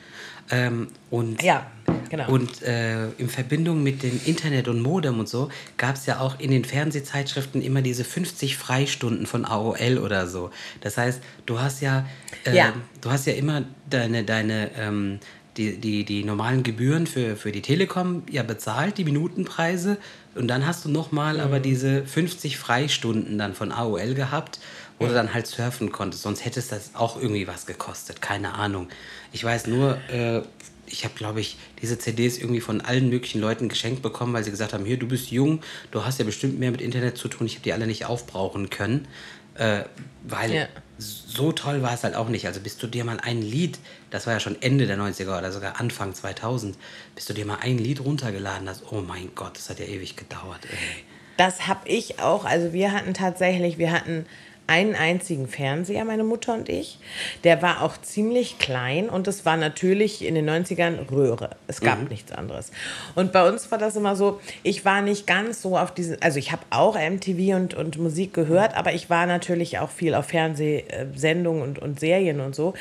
[0.50, 1.68] Ähm, und Ja,
[2.10, 2.30] genau.
[2.30, 6.40] und äh, in Verbindung mit dem Internet und Modem und so gab es ja auch
[6.40, 10.52] in den Fernsehzeitschriften immer diese 50 Freistunden von AOL oder so.
[10.82, 12.06] Das heißt, du hast ja,
[12.46, 12.74] äh, Ja.
[13.02, 15.20] du hast ja immer deine, deine ähm,
[15.58, 19.98] die, die, die normalen Gebühren für, für die Telekom ja bezahlt, die Minutenpreise.
[20.36, 24.60] Und dann hast du nochmal aber diese 50 Freistunden dann von AOL gehabt,
[25.00, 26.24] wo du dann halt surfen konntest.
[26.24, 28.22] Sonst hätte es das auch irgendwie was gekostet.
[28.22, 28.88] Keine Ahnung.
[29.32, 30.42] Ich weiß nur, äh,
[30.90, 34.52] ich habe, glaube ich, diese CDs irgendwie von allen möglichen Leuten geschenkt bekommen, weil sie
[34.52, 35.62] gesagt haben, hier, du bist jung,
[35.92, 37.46] du hast ja bestimmt mehr mit Internet zu tun.
[37.46, 39.08] Ich habe die alle nicht aufbrauchen können.
[39.56, 39.84] Äh,
[40.24, 40.68] weil Ja.
[40.98, 42.46] so toll war es halt auch nicht.
[42.48, 43.80] Also bis du dir mal ein Lied,
[44.12, 46.78] das war ja schon Ende der 90er oder sogar Anfang 2000,
[47.16, 50.16] bis du dir mal ein Lied runtergeladen hast, oh mein Gott, das hat ja ewig
[50.16, 50.60] gedauert.
[50.72, 51.04] Ey.
[51.38, 52.46] Das habe ich auch.
[52.46, 54.26] Also wir hatten tatsächlich, wir hatten
[54.68, 57.00] einen einzigen Fernseher, meine Mutter und ich.
[57.44, 61.52] Der war auch ziemlich klein und es war natürlich in den 90ern Röhre.
[61.68, 62.72] Es gab nichts anderes.
[63.16, 66.38] Und bei uns war das immer so, ich war nicht ganz so auf diese, also
[66.38, 70.26] ich habe auch MTV und, und Musik gehört, aber ich war natürlich auch viel auf
[70.26, 72.74] Fernsehsendungen und, und Serien und so.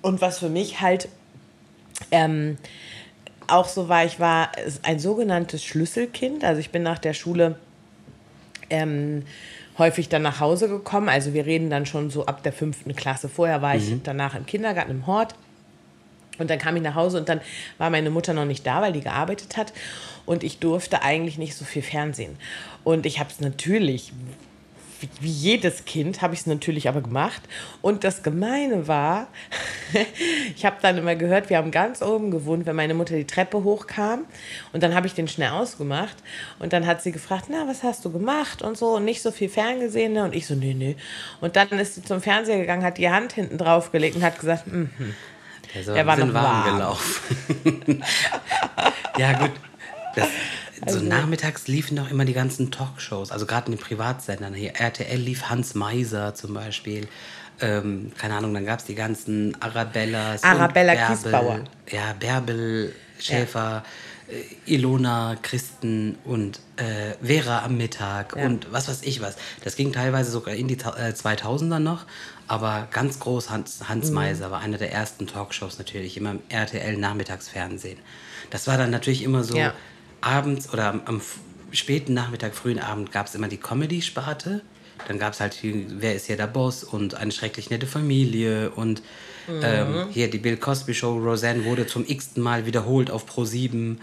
[0.00, 1.08] Und was für mich halt
[2.10, 2.56] Ähm,
[3.48, 6.44] auch so war, ich war ein sogenanntes Schlüsselkind.
[6.44, 7.56] Also ich bin nach der Schule
[8.70, 9.24] ähm,
[9.78, 11.08] häufig dann nach Hause gekommen.
[11.08, 13.28] Also wir reden dann schon so ab der fünften Klasse.
[13.28, 15.34] Vorher war ich danach im Kindergarten im Hort.
[16.38, 17.40] Und dann kam ich nach Hause und dann
[17.78, 19.72] war meine Mutter noch nicht da, weil die gearbeitet hat.
[20.24, 22.36] Und ich durfte eigentlich nicht so viel Fernsehen.
[22.84, 24.12] Und ich habe es natürlich,
[25.00, 27.42] wie, wie jedes Kind, habe ich es natürlich aber gemacht.
[27.82, 29.28] Und das Gemeine war,
[30.56, 33.64] ich habe dann immer gehört, wir haben ganz oben gewohnt, wenn meine Mutter die Treppe
[33.64, 34.24] hochkam.
[34.72, 36.16] Und dann habe ich den schnell ausgemacht.
[36.58, 38.96] Und dann hat sie gefragt, na, was hast du gemacht und so.
[38.96, 40.12] Und nicht so viel Fernsehen.
[40.12, 40.24] ne?
[40.24, 40.96] Und ich so, nee, nee.
[41.40, 44.38] Und dann ist sie zum Fernseher gegangen, hat die Hand hinten drauf gelegt und hat
[44.38, 44.90] gesagt, mhm.
[45.74, 46.76] Der, so Der war noch warm warm.
[46.76, 48.02] gelaufen.
[49.18, 49.50] ja, gut.
[50.14, 50.28] Das,
[50.82, 54.54] Also so nachmittags liefen doch immer die ganzen Talkshows, also gerade in den Privatsendern.
[54.54, 57.08] Hier RTL lief Hans Meiser zum Beispiel.
[57.60, 60.44] Ähm, keine Ahnung, dann gab es die ganzen Arabellas.
[60.44, 61.16] Arabella Bärbel.
[61.16, 61.60] Kiesbauer.
[61.90, 63.82] Ja, Bärbel, Schäfer,
[64.28, 68.46] äh, Ilona, Christen und äh, Vera am Mittag Ja.
[68.46, 69.36] und was weiß ich was.
[69.64, 72.04] Das ging teilweise sogar in die äh, 2000er noch,
[72.46, 73.88] aber ganz groß Hans, Mhm.
[73.88, 77.98] Hans Meiser war einer der ersten Talkshows natürlich, immer im RTL Nachmittagsfernsehen.
[78.50, 79.74] Das war dann natürlich immer so Ja.
[80.20, 81.20] Abends oder am, am
[81.72, 84.62] späten Nachmittag, frühen Abend gab es immer die Comedy-Sparte.
[85.06, 89.02] Dann gab es halt, wer ist hier der Boss und eine schrecklich nette Familie und
[89.46, 89.60] Mhm.
[89.62, 91.16] ähm, hier die Bill Cosby Show.
[91.16, 93.98] Roseanne wurde zum x-ten Mal wiederholt auf Pro 7.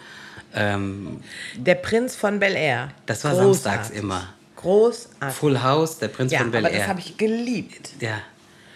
[0.56, 1.20] Ähm,
[1.56, 2.90] Der Prinz von Bel Air.
[3.06, 3.54] Das war Großartig.
[3.62, 4.34] samstags immer.
[4.56, 5.38] Großartig.
[5.38, 6.88] Full House, der Prinz Ja, von Bel aber das Air.
[6.88, 7.92] habe ich geliebt.
[8.00, 8.22] Ja,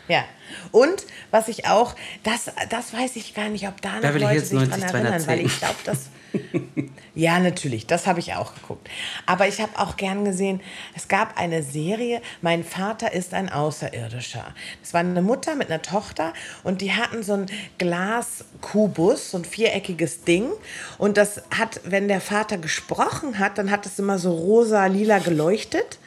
[0.07, 0.25] Ja.
[0.71, 4.33] Und was ich auch, das, das weiß ich gar nicht, ob da noch Beverly Leute
[4.35, 5.45] Hills sich dran 90, erinnern, weil 210.
[5.47, 5.97] ich glaube, das.
[7.15, 8.89] ja, natürlich, das habe ich auch geguckt.
[9.25, 10.61] Aber ich habe auch gern gesehen,
[10.95, 14.53] es gab eine Serie, Mein Vater ist ein Außerirdischer.
[14.81, 17.45] Das war eine Mutter mit einer Tochter und die hatten so ein
[17.77, 20.51] Glaskubus, so ein viereckiges Ding.
[20.97, 25.99] Und das hat, wenn der Vater gesprochen hat, dann hat es immer so rosa-lila geleuchtet.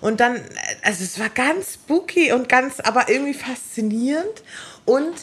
[0.00, 0.36] Und dann,
[0.82, 4.42] also es war ganz spooky und ganz, aber irgendwie faszinierend.
[4.84, 5.14] Und,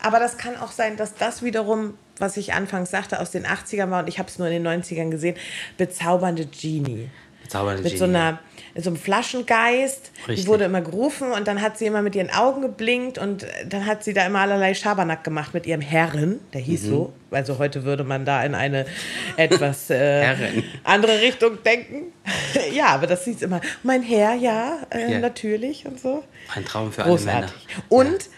[0.00, 3.90] aber das kann auch sein, dass das wiederum, was ich anfangs sagte, aus den 80ern
[3.90, 5.36] war und ich habe es nur in den 90ern gesehen,
[5.76, 7.08] bezaubernde Genie.
[7.42, 8.16] bezaubernde Mit so Genie.
[8.16, 8.38] einer
[8.76, 10.10] so einem Flaschengeist.
[10.26, 10.44] Richtig.
[10.44, 13.86] Die wurde immer gerufen und dann hat sie immer mit ihren Augen geblinkt und dann
[13.86, 16.88] hat sie da immer allerlei Schabernack gemacht mit ihrem Herren, der hieß Mhm.
[16.90, 17.12] so.
[17.30, 18.86] Also heute würde man da in eine
[19.36, 20.34] etwas äh,
[20.82, 22.12] andere Richtung denken.
[22.74, 25.18] ja, aber das hieß immer, mein Herr, ja, äh, Ja.
[25.20, 26.24] natürlich und so.
[26.54, 27.40] Ein Traum für alle Männer.
[27.42, 27.66] Großartig.
[27.90, 28.28] Und,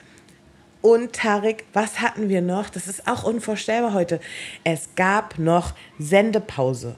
[0.82, 2.70] und Tarek, was hatten wir noch?
[2.70, 4.20] Das ist auch unvorstellbar heute.
[4.64, 6.96] Es gab noch Sendepause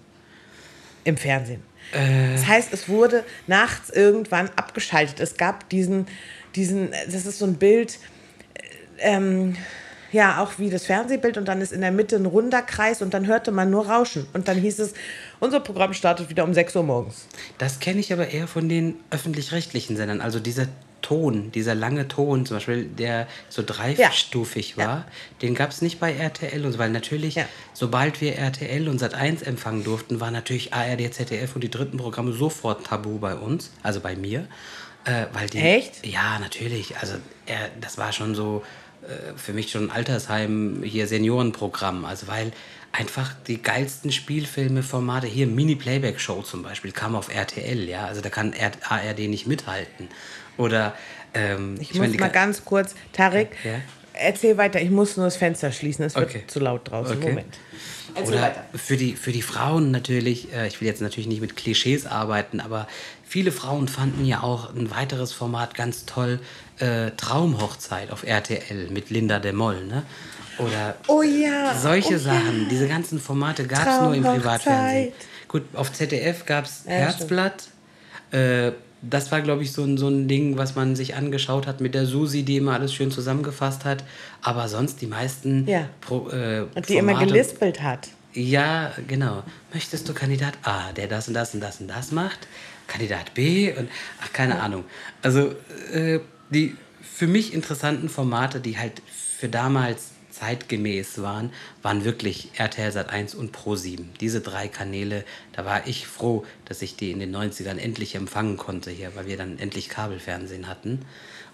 [1.05, 1.63] im Fernsehen.
[1.93, 2.33] Äh.
[2.33, 5.21] Das heißt, es wurde nachts irgendwann abgeschaltet.
[5.21, 6.07] Es gab diesen,
[6.55, 7.99] diesen das ist so ein Bild,
[8.55, 9.57] äh, ähm,
[10.11, 13.13] ja, auch wie das Fernsehbild und dann ist in der Mitte ein runder Kreis und
[13.13, 14.27] dann hörte man nur Rauschen.
[14.33, 14.95] Und dann hieß es,
[15.39, 17.27] unser Programm startet wieder um 6 Uhr morgens.
[17.59, 20.21] Das kenne ich aber eher von den öffentlich-rechtlichen Sendern.
[20.21, 20.67] Also dieser
[21.03, 24.87] Ton, dieser lange Ton, zum Beispiel, der so dreistufig Ja.
[24.87, 25.05] war,
[25.43, 26.65] den gab es nicht bei RTL.
[26.67, 27.47] Und weil natürlich, Ja.
[27.73, 32.33] sobald wir RTL und Sat1 empfangen durften, war natürlich ARD, ZDF und die dritten Programme
[32.33, 34.47] sofort tabu bei uns, also bei mir.
[35.05, 36.07] Äh, weil die, Echt?
[36.07, 36.97] Ja, natürlich.
[36.99, 37.15] Also
[37.47, 38.63] er, das war schon so
[39.03, 42.05] äh, für mich schon ein Altersheim, hier Seniorenprogramm.
[42.05, 42.53] Also weil
[42.93, 48.07] einfach die geilsten Spielfilme, Formate, hier Mini-Playback-Show zum Beispiel, kam auf RTL, ja.
[48.07, 48.53] Also da kann
[48.89, 50.09] ARD nicht mithalten.
[50.59, 50.95] Oder
[51.35, 53.81] ähm, Ich, meine, muss die mal ga- ganz kurz, Tarek, Ja?
[54.13, 54.81] erzähl weiter.
[54.81, 56.05] Ich muss nur das Fenster schließen.
[56.05, 56.45] Es wird Okay.
[56.47, 57.17] zu laut draußen.
[57.17, 57.29] Okay.
[57.31, 57.59] Moment.
[58.15, 58.65] Erzähl Oder weiter.
[58.75, 62.59] für die, für die Frauen natürlich, äh, ich will jetzt natürlich nicht mit Klischees arbeiten,
[62.61, 62.89] aber
[63.25, 66.41] viele Frauen fanden ja auch ein weiteres Format ganz toll,
[66.81, 70.03] äh, Traumhochzeit auf RTL mit Linda de Moll, ne?
[70.59, 71.75] Oder Oh ja.
[71.79, 72.19] solche oh ja.
[72.19, 74.23] Sachen, diese ganzen Formate gab es nur im.
[74.25, 75.13] Privatfernsehen.
[75.47, 77.69] Gut, auf ZDF gab es Ja, Herzblatt.
[78.33, 81.81] Äh, das war, glaube ich, so ein, so ein Ding, was man sich angeschaut hat
[81.81, 84.05] mit der Susi, die immer alles schön zusammengefasst hat.
[84.43, 85.89] Aber sonst die meisten Ja.
[86.01, 88.09] Pro, äh, Und die immer Formate- gelispelt hat.
[88.35, 89.43] ja, genau.
[89.73, 92.47] Möchtest du Kandidat A, der das und das und das und das macht?
[92.87, 93.89] Kandidat B und
[94.23, 94.85] ach, keine Ahnung.
[95.23, 95.53] Also
[95.93, 99.03] äh, die für mich interessanten Formate, die halt
[99.39, 101.51] für damals zeitgemäß waren,
[101.83, 104.11] waren wirklich RTL Sat 1 und Pro 7.
[104.21, 108.57] Diese drei Kanäle, da war ich froh, dass ich die in den 90ern endlich empfangen
[108.57, 111.01] konnte hier, weil wir dann endlich Kabelfernsehen hatten.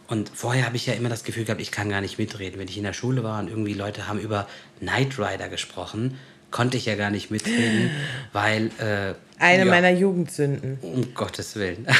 [0.06, 2.60] Und vorher habe ich ja immer das Gefühl gehabt, ich kann gar nicht mitreden.
[2.60, 4.46] Wenn ich in der Schule war und irgendwie Leute haben über
[4.80, 6.18] Knight Rider gesprochen,
[6.50, 7.90] konnte ich ja gar nicht mitreden,
[8.32, 8.66] weil...
[8.78, 10.78] Äh, Eine ja, meiner Jugendsünden.
[10.82, 11.86] Um Gottes Willen.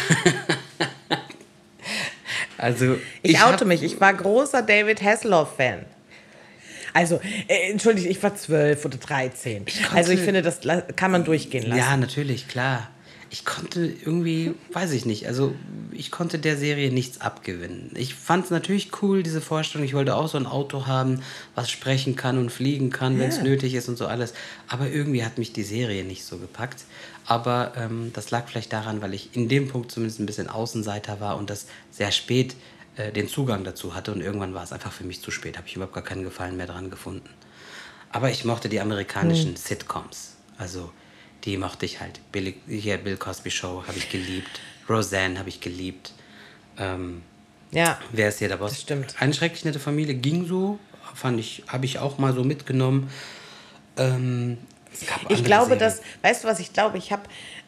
[2.59, 3.83] also Ich, hab- oute mich.
[3.83, 5.87] Ich war großer David Hasselhoff-Fan.
[6.95, 9.67] Also, äh, entschuldige, ich war zwölf oder dreizehn.
[9.93, 10.61] also ich finde, das
[10.97, 11.79] kann man durchgehen lassen.
[11.79, 12.89] Ja, natürlich, klar.
[13.31, 15.57] Ich konnte irgendwie, weiß ich nicht, also
[15.91, 17.91] ich konnte der Serie nichts abgewinnen.
[17.97, 19.85] Ich fand es natürlich cool, diese Vorstellung.
[19.85, 21.21] Ich wollte auch so ein Auto haben,
[21.57, 24.35] was sprechen kann und fliegen kann, wenn es nötig ist und so alles.
[24.69, 26.85] Aber irgendwie hat mich die Serie nicht so gepackt.
[27.27, 31.19] Aber ähm, das lag vielleicht daran, weil ich in dem Punkt zumindest ein bisschen Außenseiter
[31.19, 32.55] war und das sehr spät
[32.97, 34.13] äh, den Zugang dazu hatte.
[34.13, 35.57] Und irgendwann war es einfach für mich zu spät.
[35.57, 37.29] Habe ich überhaupt gar keinen Gefallen mehr dran gefunden.
[38.11, 39.57] Aber ich mochte die amerikanischen hm.
[39.57, 40.37] Sitcoms.
[40.57, 40.93] Also
[41.45, 42.21] die mochte ich halt.
[42.33, 44.61] Bill, hier Bill Cosby Show habe ich geliebt.
[44.89, 46.13] Roseanne habe ich geliebt.
[46.79, 47.23] Ähm,
[47.71, 47.99] ja.
[48.13, 48.73] Wer ist hier der Boss?
[48.73, 49.17] Das stimmt.
[49.21, 50.79] Eine schrecklich nette Familie ging so.
[51.15, 53.11] Fand ich, habe ich auch mal so mitgenommen.
[53.97, 54.59] Ähm,
[55.29, 55.79] ich glaube, Serien.
[55.79, 57.23] dass, weißt du was, ich glaube, ich habe,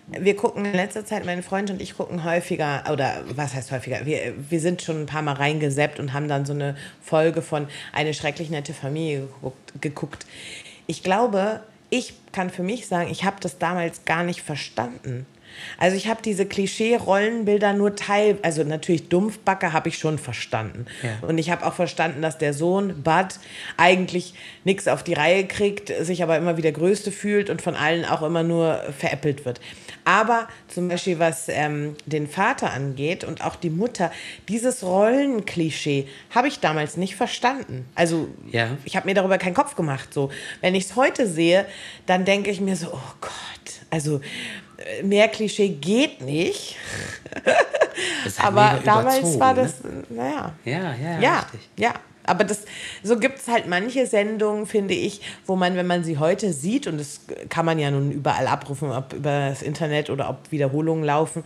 [0.09, 4.07] wir gucken in letzter Zeit, meine Freunde und ich gucken häufiger, oder was heißt häufiger,
[4.07, 7.67] wir, wir sind schon ein paar Mal reingeseppt und haben dann so eine Folge von
[7.93, 9.29] Eine schrecklich nette Familie
[9.81, 10.27] geguckt.
[10.87, 15.27] Ich glaube, ich kann für mich sagen, ich habe das damals gar nicht verstanden.
[15.79, 20.87] Also ich habe diese Klischee-Rollenbilder nur teil, also natürlich Dumpfbacke habe ich schon verstanden.
[21.03, 21.27] Ja.
[21.27, 23.39] Und ich habe auch verstanden, dass der Sohn Bud
[23.77, 28.05] eigentlich nichts auf die Reihe kriegt, sich aber immer wieder Größte fühlt und von allen
[28.05, 29.61] auch immer nur veräppelt wird.
[30.05, 34.13] Aber zum Beispiel was ähm, den Vater angeht und auch die Mutter,
[34.49, 37.87] dieses Rollenklischee habe ich damals nicht verstanden.
[37.97, 38.69] Also ja.
[38.85, 40.15] ich habe mir darüber keinen Kopf gemacht.
[40.15, 41.67] So, wenn ich es heute sehe,
[42.07, 43.33] dann denke ich mir so, oh Gott,
[43.91, 44.21] also
[45.03, 46.77] mehr Klischee geht nicht.
[48.39, 50.05] Halt aber damals war das, ne?
[50.11, 50.53] naja.
[50.65, 51.61] Ja, ja, ja, richtig.
[51.79, 51.95] Ja,
[52.25, 52.65] aber das,
[53.03, 56.87] so gibt es halt manche Sendungen, finde ich, wo man, wenn man sie heute sieht,
[56.87, 61.05] und das kann man ja nun überall abrufen, ob über das Internet oder ob Wiederholungen
[61.05, 61.45] laufen,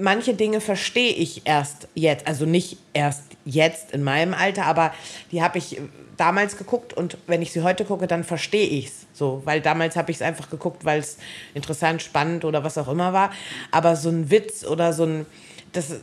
[0.00, 4.92] manche Dinge verstehe ich erst jetzt, also nicht erst jetzt in meinem Alter, aber
[5.32, 5.80] die habe ich
[6.16, 9.96] damals geguckt und wenn ich sie heute gucke, dann verstehe ich es so, weil damals
[9.96, 11.18] habe ich es einfach geguckt, weil es
[11.54, 13.32] interessant, spannend oder was auch immer war,
[13.70, 15.26] aber so ein Witz oder so ein
[15.72, 15.94] das,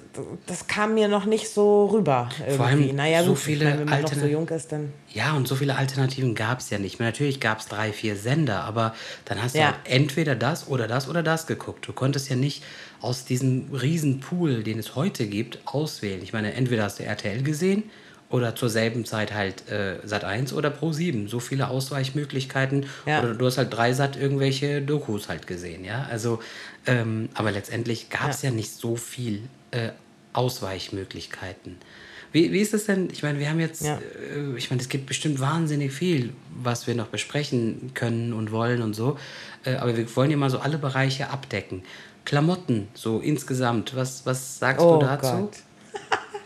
[0.46, 2.30] das kam mir noch nicht so rüber.
[2.40, 2.56] Irgendwie.
[2.56, 4.94] Vor allem naja, so gut, viele meine, wenn man noch so jung ist, dann.
[5.10, 7.10] Ja, und so viele Alternativen gab es ja nicht mehr.
[7.10, 9.66] Natürlich gab es drei, vier Sender, aber dann hast du ja.
[9.68, 11.86] halt entweder das oder das oder das geguckt.
[11.88, 12.64] Du konntest ja nicht
[13.02, 16.22] aus diesem riesen Pool, den es heute gibt, auswählen.
[16.24, 17.84] Ich meine, entweder hast du RTL gesehen
[18.30, 21.28] oder zur selben Zeit halt äh, Sat 1 oder Pro 7.
[21.28, 22.86] So viele Ausweichmöglichkeiten.
[23.06, 23.22] Ja.
[23.22, 26.08] Oder du hast halt drei Sat irgendwelche Dokus halt gesehen, ja.
[26.10, 26.40] Also,
[26.86, 28.50] ähm, aber letztendlich gab es ja.
[28.50, 28.56] ja.
[28.56, 29.90] nicht so viel äh,
[30.34, 31.78] Ausweichmöglichkeiten.
[32.34, 33.10] Wie, wie ist es denn?
[33.12, 34.00] Ich meine, wir haben jetzt, ja.
[34.36, 38.82] äh, ich meine, es gibt bestimmt wahnsinnig viel, was wir noch besprechen können und wollen
[38.82, 39.18] und so.
[39.64, 41.84] Äh, aber wir wollen ja mal so alle Bereiche abdecken.
[42.28, 43.96] Klamotten, so insgesamt.
[43.96, 45.32] Was, was sagst oh du dazu?
[45.32, 45.58] Gott.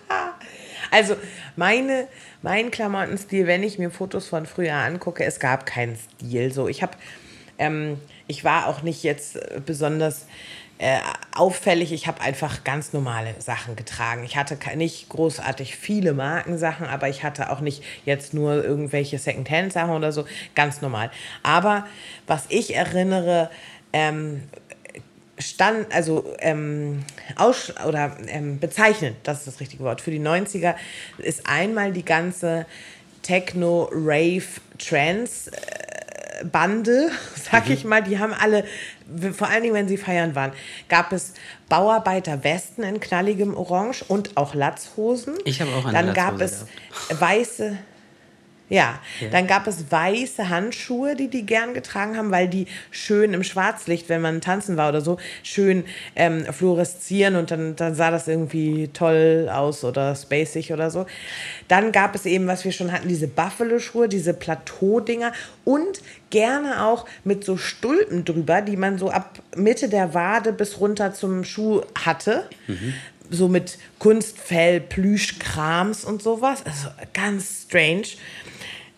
[0.91, 1.15] also,
[1.55, 2.07] meine,
[2.43, 6.53] mein Klamottenstil, wenn ich mir Fotos von früher angucke, es gab keinen Stil.
[6.53, 6.93] So, ich habe,
[7.57, 10.27] ähm, ich war auch nicht jetzt besonders
[10.77, 10.99] äh,
[11.35, 11.91] auffällig.
[11.91, 14.23] Ich habe einfach ganz normale Sachen getragen.
[14.23, 19.95] Ich hatte nicht großartig viele Markensachen, aber ich hatte auch nicht jetzt nur irgendwelche Secondhand-Sachen
[19.95, 20.25] oder so.
[20.53, 21.09] Ganz normal.
[21.41, 21.87] Aber
[22.27, 23.49] was ich erinnere,
[23.93, 24.43] ähm,
[25.41, 27.03] stand, also ähm,
[27.35, 30.75] aus oder ähm, bezeichnend, das ist das richtige Wort, für die 90er
[31.17, 32.65] ist einmal die ganze
[33.21, 34.43] Techno, Rave,
[34.77, 37.73] Trance äh, Bande, sag mhm.
[37.73, 38.65] ich mal, die haben alle,
[39.33, 40.51] vor allen Dingen, wenn sie feiern waren,
[40.89, 41.33] gab es
[41.69, 45.35] Bauarbeiter Westen in knalligem Orange und auch Latzhosen.
[45.45, 46.65] Ich habe auch eine Dann gab es
[47.09, 47.77] weiße,
[48.71, 48.99] ja.
[49.19, 49.27] ja.
[49.29, 54.07] Dann gab es weiße Handschuhe, die die gern getragen haben, weil die schön im Schwarzlicht,
[54.07, 55.83] wenn man tanzen war oder so, schön
[56.15, 61.05] ähm, fluoreszieren und dann, dann sah das irgendwie toll aus oder spacig oder so.
[61.67, 65.33] Dann gab es eben, was wir schon hatten, diese Buffalo-Schuhe, diese Plateau-Dinger
[65.65, 70.79] und gerne auch mit so Stulpen drüber, die man so ab Mitte der Wade bis
[70.79, 72.45] runter zum Schuh hatte.
[72.67, 72.93] Mhm
[73.31, 76.63] so mit Kunstfell, Plüschkrams und sowas.
[76.65, 78.07] Also ganz strange.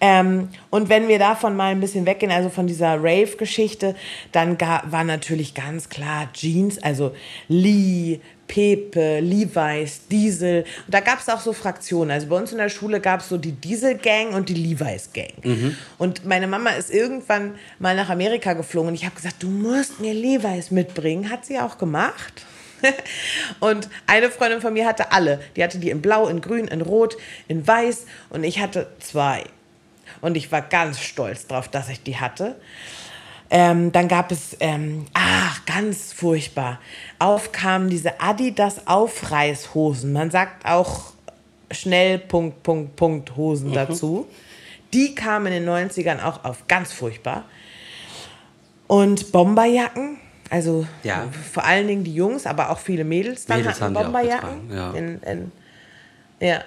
[0.01, 3.95] Ähm, und wenn wir davon mal ein bisschen weggehen, also von dieser Rave-Geschichte,
[4.33, 7.15] dann war natürlich ganz klar Jeans, also
[7.47, 10.65] Lee, Pepe, Levi's, Diesel.
[10.85, 12.11] Und da gab es auch so Fraktionen.
[12.11, 15.31] Also bei uns in der Schule gab es so die Diesel-Gang und die Levi's-Gang.
[15.41, 15.77] Mhm.
[15.97, 20.01] Und meine Mama ist irgendwann mal nach Amerika geflogen und ich habe gesagt, du musst
[20.01, 21.29] mir Levi's mitbringen.
[21.29, 22.45] Hat sie auch gemacht.
[23.59, 25.41] und eine Freundin von mir hatte alle.
[25.55, 27.17] Die hatte die in Blau, in Grün, in Rot,
[27.47, 29.43] in Weiß und ich hatte zwei.
[30.21, 32.55] Und ich war ganz stolz drauf, dass ich die hatte.
[33.49, 36.79] Ähm, dann gab es, ähm, ach, ganz furchtbar,
[37.19, 40.11] aufkamen diese Adidas Aufreißhosen.
[40.11, 41.13] Man sagt auch
[41.71, 43.73] schnell Punkt, Punkt, Punkt Hosen mhm.
[43.73, 44.27] dazu.
[44.93, 47.45] Die kamen in den 90ern auch auf ganz furchtbar.
[48.87, 50.17] Und Bomberjacken,
[50.53, 51.27] also Ja.
[51.51, 54.69] vor allen Dingen die Jungs, aber auch viele Mädels dann Mädels hatten Bomberjacken.
[54.71, 54.91] ja.
[54.91, 55.51] In, in,
[56.39, 56.63] ja.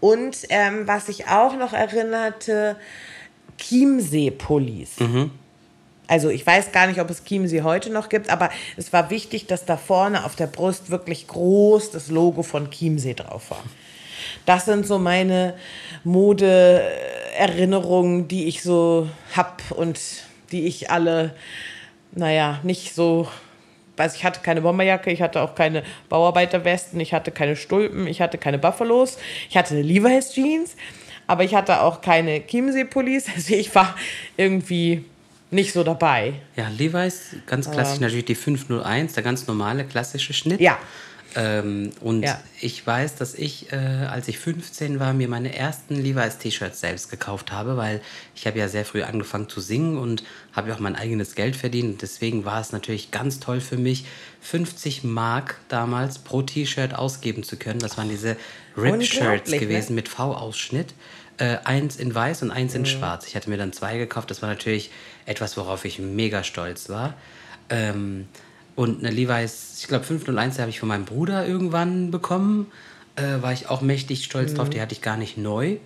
[0.00, 2.76] Und ähm, was ich auch noch erinnerte,
[3.58, 5.00] Chiemsee-Pullis.
[5.00, 5.30] Mhm.
[6.08, 9.46] Also ich weiß gar nicht, ob es Chiemsee heute noch gibt, aber es war wichtig,
[9.46, 13.62] dass da vorne auf der Brust wirklich groß das Logo von Chiemsee drauf war.
[14.44, 15.54] Das sind so meine
[16.04, 19.98] Mode-Erinnerungen, die ich so hab und
[20.52, 21.34] die ich alle,
[22.16, 23.28] naja, nicht so.
[23.96, 28.20] Weiß ich hatte keine Bomberjacke, ich hatte auch keine Bauarbeiterwesten, ich hatte keine Stulpen, ich
[28.20, 29.16] hatte keine Buffalos,
[29.48, 30.76] ich hatte Levi's Jeans,
[31.26, 33.26] aber ich hatte auch keine Chiemsee-Pullis.
[33.34, 33.94] Also ich war
[34.36, 35.04] irgendwie
[35.50, 36.34] nicht so dabei.
[36.56, 40.60] Ja, Levi's, ganz klassisch natürlich die 501, der ganz normale klassische Schnitt.
[40.60, 40.78] Ja.
[41.38, 42.40] Ähm, und Ja.
[42.60, 47.10] ich weiß, dass ich, äh, als ich 15 war, mir meine ersten Levi's T-Shirts selbst
[47.10, 48.00] gekauft habe, weil
[48.34, 51.54] ich habe ja sehr früh angefangen zu singen und habe ja auch mein eigenes Geld
[51.54, 51.90] verdient.
[51.92, 54.06] Und deswegen war es natürlich ganz toll für mich,
[54.40, 57.80] 50 Mark damals pro T-Shirt ausgeben zu können.
[57.80, 58.36] Das waren diese
[58.76, 59.58] Rip-Shirts ne?
[59.58, 60.94] gewesen mit V-Ausschnitt.
[61.38, 62.86] Äh, eins in weiß und eins in Mhm.
[62.86, 63.26] schwarz.
[63.26, 64.30] Ich hatte mir dann zwei gekauft.
[64.30, 64.90] Das war natürlich
[65.26, 67.12] etwas, worauf ich mega stolz war.
[67.68, 68.26] Ähm,
[68.76, 72.66] und eine Levi's, ich glaube 501, die habe ich von meinem Bruder irgendwann bekommen.
[73.16, 74.68] Äh, war ich auch mächtig stolz drauf.
[74.68, 75.78] Die hatte ich gar nicht neu.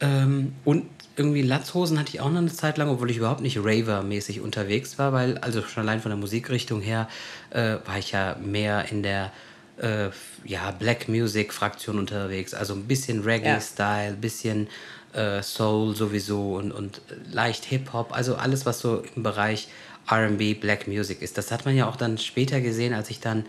[0.00, 3.58] Ähm, und irgendwie Latzhosen hatte ich auch noch eine Zeit lang, obwohl ich überhaupt nicht
[3.58, 7.08] Raver-mäßig unterwegs war, weil, also schon allein von der Musikrichtung her,
[7.50, 9.32] äh, war ich ja mehr in der
[9.78, 10.10] äh,
[10.44, 12.54] ja, Black Music-Fraktion unterwegs.
[12.54, 14.68] Also ein bisschen Reggae-Style, bisschen
[15.14, 17.00] äh, Soul sowieso und, und
[17.32, 18.14] leicht Hip-Hop.
[18.14, 19.68] Also alles, was so im Bereich
[20.10, 21.38] RB, Black Music ist.
[21.38, 23.44] Das hat man ja auch dann später gesehen, als ich dann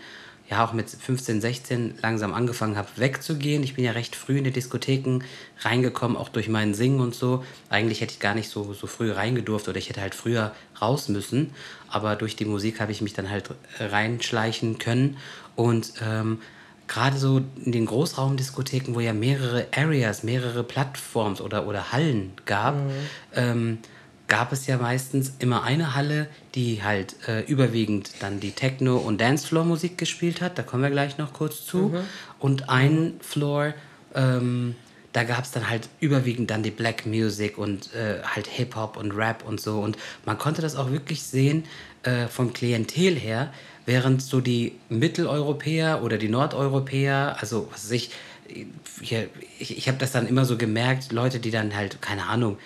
[0.50, 3.62] ja auch mit 15, 16 langsam angefangen habe, wegzugehen.
[3.62, 5.20] Ich bin ja recht früh in die Diskotheken
[5.60, 7.44] reingekommen, auch durch meinen Singen und so.
[7.68, 11.08] Eigentlich hätte ich gar nicht so, so früh reingedurft oder ich hätte halt früher raus
[11.08, 11.52] müssen.
[11.88, 15.18] Aber durch die Musik habe ich mich dann halt reinschleichen können.
[15.54, 16.40] Und ähm,
[16.86, 22.74] gerade so in den Großraumdiskotheken, wo ja mehrere Areas, mehrere Plattforms oder, oder Hallen gab,
[23.34, 23.78] ähm,
[24.28, 29.20] gab es ja meistens immer eine Halle, die halt äh, überwiegend dann die Techno- und
[29.20, 30.58] Dancefloor-Musik gespielt hat.
[30.58, 31.90] Da kommen wir gleich noch kurz zu.
[32.38, 33.72] Und ein Floor,
[34.14, 34.76] ähm,
[35.12, 39.12] da gab es dann halt überwiegend dann die Black Music und äh, halt Hip-Hop und
[39.12, 39.80] Rap und so.
[39.80, 41.64] Und man konnte das auch wirklich sehen
[42.02, 43.52] äh, vom Klientel her,
[43.86, 48.10] während so die Mitteleuropäer oder die Nordeuropäer, also was weiß ich,
[49.00, 52.58] hier, ich, ich habe das dann immer so gemerkt, Leute, die dann halt, keine Ahnung,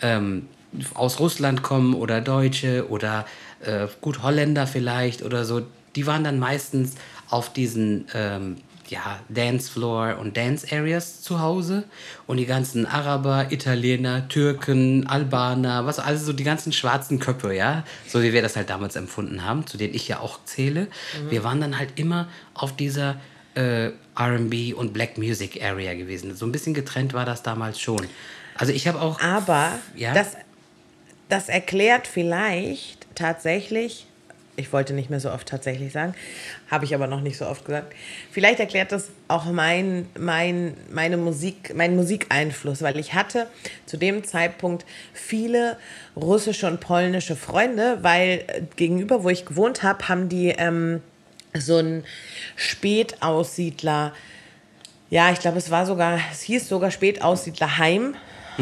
[0.00, 0.48] ähm,
[0.94, 3.26] aus Russland kommen oder Deutsche oder
[3.64, 5.62] äh, gut Holländer vielleicht oder so,
[5.96, 6.94] die waren dann meistens
[7.28, 8.56] auf diesen ähm,
[8.88, 11.84] ja, Dancefloor und Dance Areas zu Hause
[12.26, 17.84] und die ganzen Araber, Italiener, Türken, Albaner, was also so die ganzen schwarzen Köpfe, ja,
[18.08, 20.88] so wie wir das halt damals empfunden haben, zu denen ich ja auch zähle.
[21.28, 23.16] Wir waren dann halt immer auf dieser
[23.54, 26.34] äh, R&B und Black Music Area gewesen.
[26.36, 28.06] So ein bisschen getrennt war das damals schon.
[28.56, 30.14] Also ich habe auch Aber Ja?
[30.14, 30.36] das,
[31.32, 34.06] das erklärt vielleicht tatsächlich,
[34.56, 36.14] ich wollte nicht mehr so oft tatsächlich sagen,
[36.70, 37.94] habe ich aber noch nicht so oft gesagt.
[38.30, 43.46] Vielleicht erklärt das auch mein, mein, meine Musik, meinen Musikeinfluss, weil ich hatte
[43.86, 45.78] zu dem Zeitpunkt viele
[46.16, 51.00] russische und polnische Freunde, weil äh, gegenüber, wo ich gewohnt habe, haben die ähm,
[51.54, 52.04] so einen
[52.56, 54.12] Spätaussiedler
[55.10, 58.14] ja, ich glaube, es war sogar, es hieß sogar Spätaussiedlerheim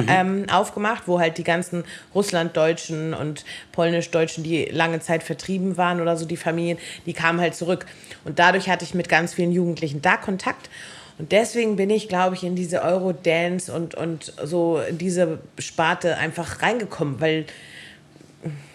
[0.09, 6.17] ähm, aufgemacht, wo halt die ganzen Russlanddeutschen und Polnischdeutschen, die lange Zeit vertrieben waren oder
[6.17, 7.87] so, die Familien, die kamen halt zurück.
[8.25, 10.71] Und dadurch hatte ich mit ganz vielen Jugendlichen da Kontakt.
[11.19, 16.17] Und deswegen bin ich, glaube ich, in diese Eurodance und, und so in diese Sparte
[16.17, 17.45] einfach reingekommen, weil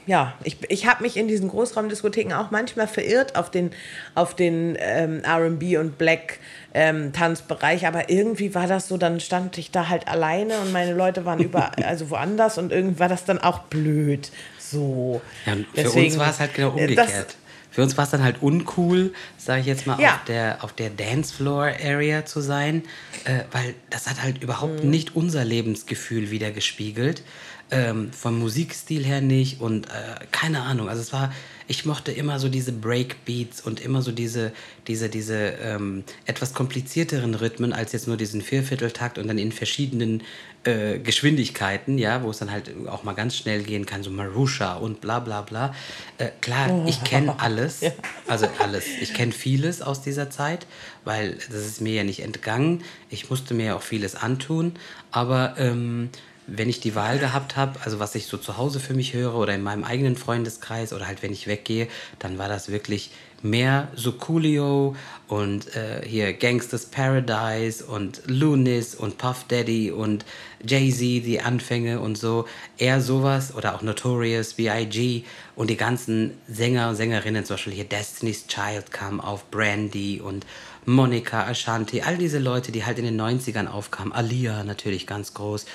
[0.05, 3.71] ja, ich, ich habe mich in diesen Großraumdiskotheken auch manchmal verirrt auf den,
[4.15, 6.39] auf den ähm, RB und Black
[6.73, 10.93] ähm, Tanzbereich, aber irgendwie war das so, dann stand ich da halt alleine und meine
[10.93, 14.31] Leute waren über, also woanders und irgendwie war das dann auch blöd.
[14.59, 15.21] So.
[15.45, 16.97] Ja, für Deswegen, uns war es halt genau äh, umgekehrt.
[17.09, 17.37] das-
[17.71, 20.13] für uns war es dann halt uncool, sage ich jetzt mal, Ja.
[20.17, 22.83] auf der, auf der Dancefloor-Area zu sein,
[23.25, 24.89] äh, weil das hat halt überhaupt Mhm.
[24.91, 27.23] nicht unser Lebensgefühl wieder gespiegelt.
[27.71, 29.89] Ähm, vom Musikstil her nicht und äh,
[30.31, 30.89] keine Ahnung.
[30.89, 31.33] Also es war,
[31.67, 34.51] ich mochte immer so diese Breakbeats und immer so diese,
[34.87, 40.21] diese, diese ähm, etwas komplizierteren Rhythmen als jetzt nur diesen Viervierteltakt und dann in verschiedenen
[40.65, 44.75] äh, Geschwindigkeiten, ja, wo es dann halt auch mal ganz schnell gehen kann, so Marusha
[44.75, 45.73] und bla bla bla.
[46.17, 47.81] Äh, klar, ich kenne alles,
[48.27, 48.85] also alles.
[49.01, 50.67] Ich kenne vieles aus dieser Zeit,
[51.05, 52.83] weil das ist mir ja nicht entgangen.
[53.09, 54.73] Ich musste mir ja auch vieles antun,
[55.11, 56.09] aber ähm,
[56.47, 59.35] wenn ich die Wahl gehabt habe, also was ich so zu Hause für mich höre
[59.35, 61.87] oder in meinem eigenen Freundeskreis oder halt wenn ich weggehe,
[62.19, 63.11] dann war das wirklich
[63.43, 64.95] mehr so Coolio
[65.27, 70.25] und äh, hier Gangsters Paradise und Lunis und Puff Daddy und
[70.65, 72.45] Jay-Z, die Anfänge und so.
[72.77, 75.23] Eher sowas oder auch Notorious, B.I.G.
[75.55, 80.45] und die ganzen Sänger und Sängerinnen, zum Beispiel hier Destiny's Child kam auf, Brandy und
[80.85, 85.65] Monica, Ashanti, all diese Leute, die halt in den 90ern aufkamen, Alia natürlich ganz groß.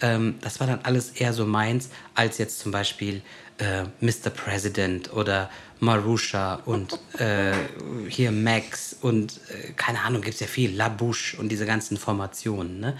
[0.00, 3.22] Ähm, das war dann alles eher so meins, als jetzt zum Beispiel
[3.58, 4.30] äh, Mr.
[4.30, 7.52] President oder Marusha und äh,
[8.08, 11.96] hier Max und äh, keine Ahnung, gibt es ja viel, La Bouche und diese ganzen
[11.96, 12.80] Formationen.
[12.80, 12.96] Ne?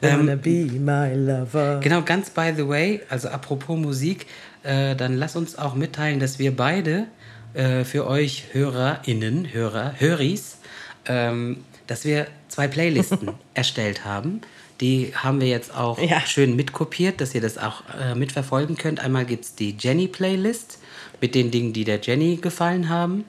[0.00, 1.80] Wanna ähm, be my lover.
[1.80, 4.26] Genau, ganz by the way, also apropos Musik,
[4.62, 7.06] äh, dann lass uns auch mitteilen, dass wir beide
[7.54, 10.58] äh, für euch HörerInnen, Hörer, Höris,
[11.06, 14.40] ähm, dass wir zwei Playlisten erstellt haben.
[14.80, 16.20] Die haben wir jetzt auch ja.
[16.26, 19.00] schön mitkopiert, dass ihr das auch äh, mitverfolgen könnt.
[19.00, 20.78] Einmal gibt es die Jenny-Playlist
[21.20, 23.24] mit den Dingen, die der Jenny gefallen haben.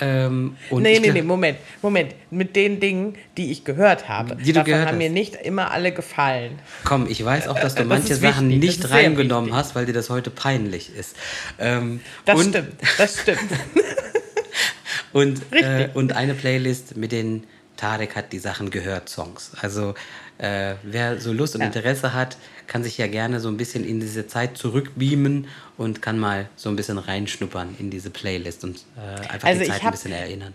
[0.00, 2.14] Ähm, nee, nee, nee, Moment, Moment.
[2.30, 4.36] Mit den Dingen, die ich gehört habe.
[4.36, 4.98] Die Davon gehört haben hast.
[4.98, 6.58] mir nicht immer alle gefallen.
[6.84, 10.30] Komm, ich weiß auch, dass du manche Sachen nicht reingenommen hast, weil dir das heute
[10.30, 11.16] peinlich ist.
[11.58, 13.40] Ähm, das stimmt, das stimmt.
[15.12, 17.44] und, äh, und eine Playlist mit den
[17.80, 19.52] Tarek hat die Sachen gehört Songs.
[19.60, 19.94] Also
[20.38, 21.66] äh, wer so Lust und ja.
[21.66, 26.18] Interesse hat, kann sich ja gerne so ein bisschen in diese Zeit zurückbeamen und kann
[26.18, 29.90] mal so ein bisschen reinschnuppern in diese Playlist und äh, einfach also die Zeit ein
[29.90, 30.54] bisschen erinnern.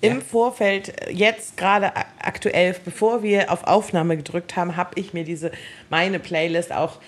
[0.00, 0.20] Im ja.
[0.20, 5.50] Vorfeld, jetzt gerade aktuell, bevor wir auf Aufnahme gedrückt haben, habe ich mir diese
[5.90, 7.00] meine Playlist auch noch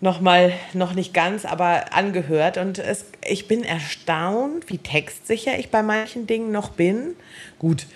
[0.00, 5.82] mal noch nicht ganz, aber angehört und es, ich bin erstaunt, wie textsicher ich bei
[5.82, 7.14] manchen Dingen noch bin.
[7.58, 7.86] Gut,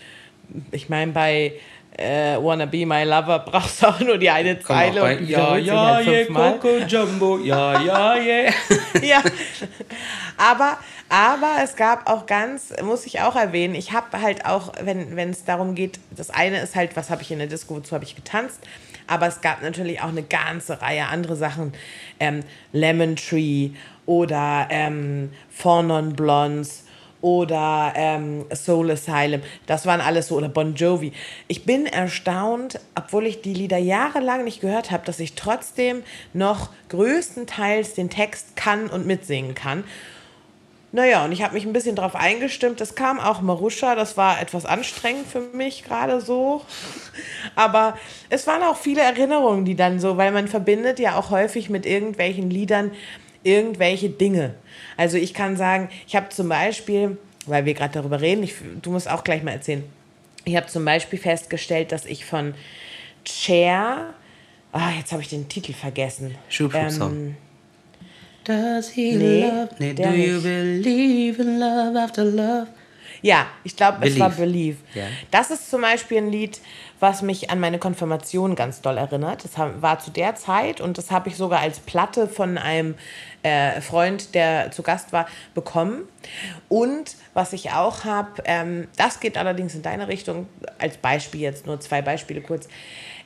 [0.71, 1.53] ich meine bei
[1.97, 5.95] äh, Wanna Be My Lover brauchst du auch nur die eine Zeile und ja, ja,
[5.97, 8.53] halt yeah, Coco Jumbo, ja, ja, yeah.
[9.03, 9.23] ja,
[10.39, 10.79] aber,
[11.11, 15.45] aber es gab auch ganz, muss ich auch erwähnen, ich habe halt auch, wenn es
[15.45, 18.17] darum geht, das eine ist halt, was habe ich in der Disco, wozu habe ich
[18.17, 18.61] getanzt,
[19.11, 21.73] aber es gab natürlich auch eine ganze Reihe andere Sachen,
[22.21, 23.71] ähm, Lemon Tree
[24.07, 26.85] oder ähm, Four Non Blondes
[27.21, 29.43] oder ähm, Soul Asylum.
[29.67, 31.13] Das waren alles so, oder Bon Jovi.
[31.49, 36.03] Ich bin erstaunt, obwohl ich die Lieder jahrelang nicht gehört habe, dass ich trotzdem
[36.33, 39.85] noch größtenteils den Text kann und mitsingen kann.
[40.93, 42.81] Naja, und ich habe mich ein bisschen darauf eingestimmt.
[42.81, 46.63] Es kam auch Marusha, das war etwas anstrengend für mich gerade so.
[47.55, 47.97] Aber
[48.29, 51.87] es waren auch viele Erinnerungen, die dann so, weil man verbindet ja auch häufig mit
[51.87, 52.91] irgendwelchen Liedern
[53.43, 54.55] irgendwelche Dinge.
[54.97, 57.17] Also ich kann sagen, ich habe zum Beispiel,
[57.47, 59.85] weil wir gerade darüber reden, ich, du musst auch gleich mal erzählen,
[60.45, 62.55] ich habe zum Beispiel festgestellt, dass ich von
[63.25, 64.15] Cher,
[64.73, 66.35] ah, jetzt habe ich den Titel vergessen.
[66.49, 67.13] Schulflugssong.
[67.13, 67.37] Ähm,
[68.45, 69.69] Does he nee, love?
[69.79, 70.43] Nee, do you nicht.
[70.85, 72.69] believe in love after love?
[73.23, 74.79] Ja, ich glaube, es war Believe.
[74.95, 75.09] Yeah.
[75.31, 76.61] Das ist zum Beispiel ein Lied,
[77.01, 79.45] was mich an meine Konfirmation ganz doll erinnert.
[79.45, 82.95] Das war zu der Zeit und das habe ich sogar als Platte von einem
[83.43, 86.09] äh, Freund, der zu Gast war, bekommen.
[86.69, 90.47] Und was ich auch habe, ähm, das geht allerdings in deine Richtung,
[90.79, 92.69] als Beispiel jetzt nur zwei Beispiele kurz.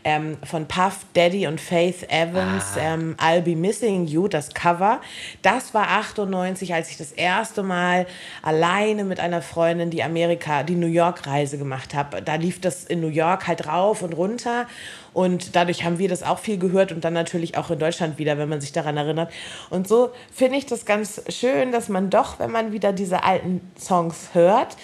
[0.04, 2.94] Ähm, von Puff Daddy und Faith Evans, ah.
[2.94, 5.00] ähm, I'll Be Missing You, das Cover.
[5.42, 8.06] Das war 98, als ich das erste Mal
[8.42, 12.22] alleine mit einer Freundin die Amerika, die New York Reise gemacht habe.
[12.22, 14.66] Da lief das in New York halt rauf und runter
[15.14, 18.36] und dadurch haben wir das auch viel gehört und dann natürlich auch in Deutschland wieder,
[18.36, 19.32] wenn man sich daran erinnert.
[19.70, 23.60] Und so finde ich das ganz schön, dass man doch, wenn man wieder diese alten
[23.78, 24.76] Songs hört,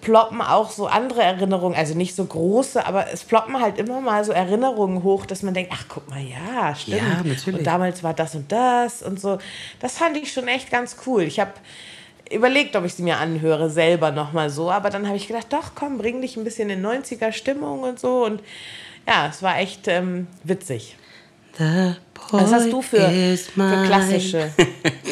[0.00, 4.24] ploppen auch so andere Erinnerungen, also nicht so große, aber es ploppen halt immer mal
[4.24, 6.98] so Erinnerungen hoch, dass man denkt, ach guck mal, ja, stimmt.
[6.98, 7.58] Ja, natürlich.
[7.58, 9.38] Und damals war das und das und so.
[9.80, 11.22] Das fand ich schon echt ganz cool.
[11.22, 11.52] Ich habe
[12.30, 15.74] überlegt, ob ich sie mir anhöre, selber nochmal so, aber dann habe ich gedacht, doch,
[15.74, 18.40] komm, bring dich ein bisschen in 90er Stimmung und so und
[19.06, 20.96] ja, es war echt ähm, witzig.
[22.30, 24.52] Was hast du für, für klassische?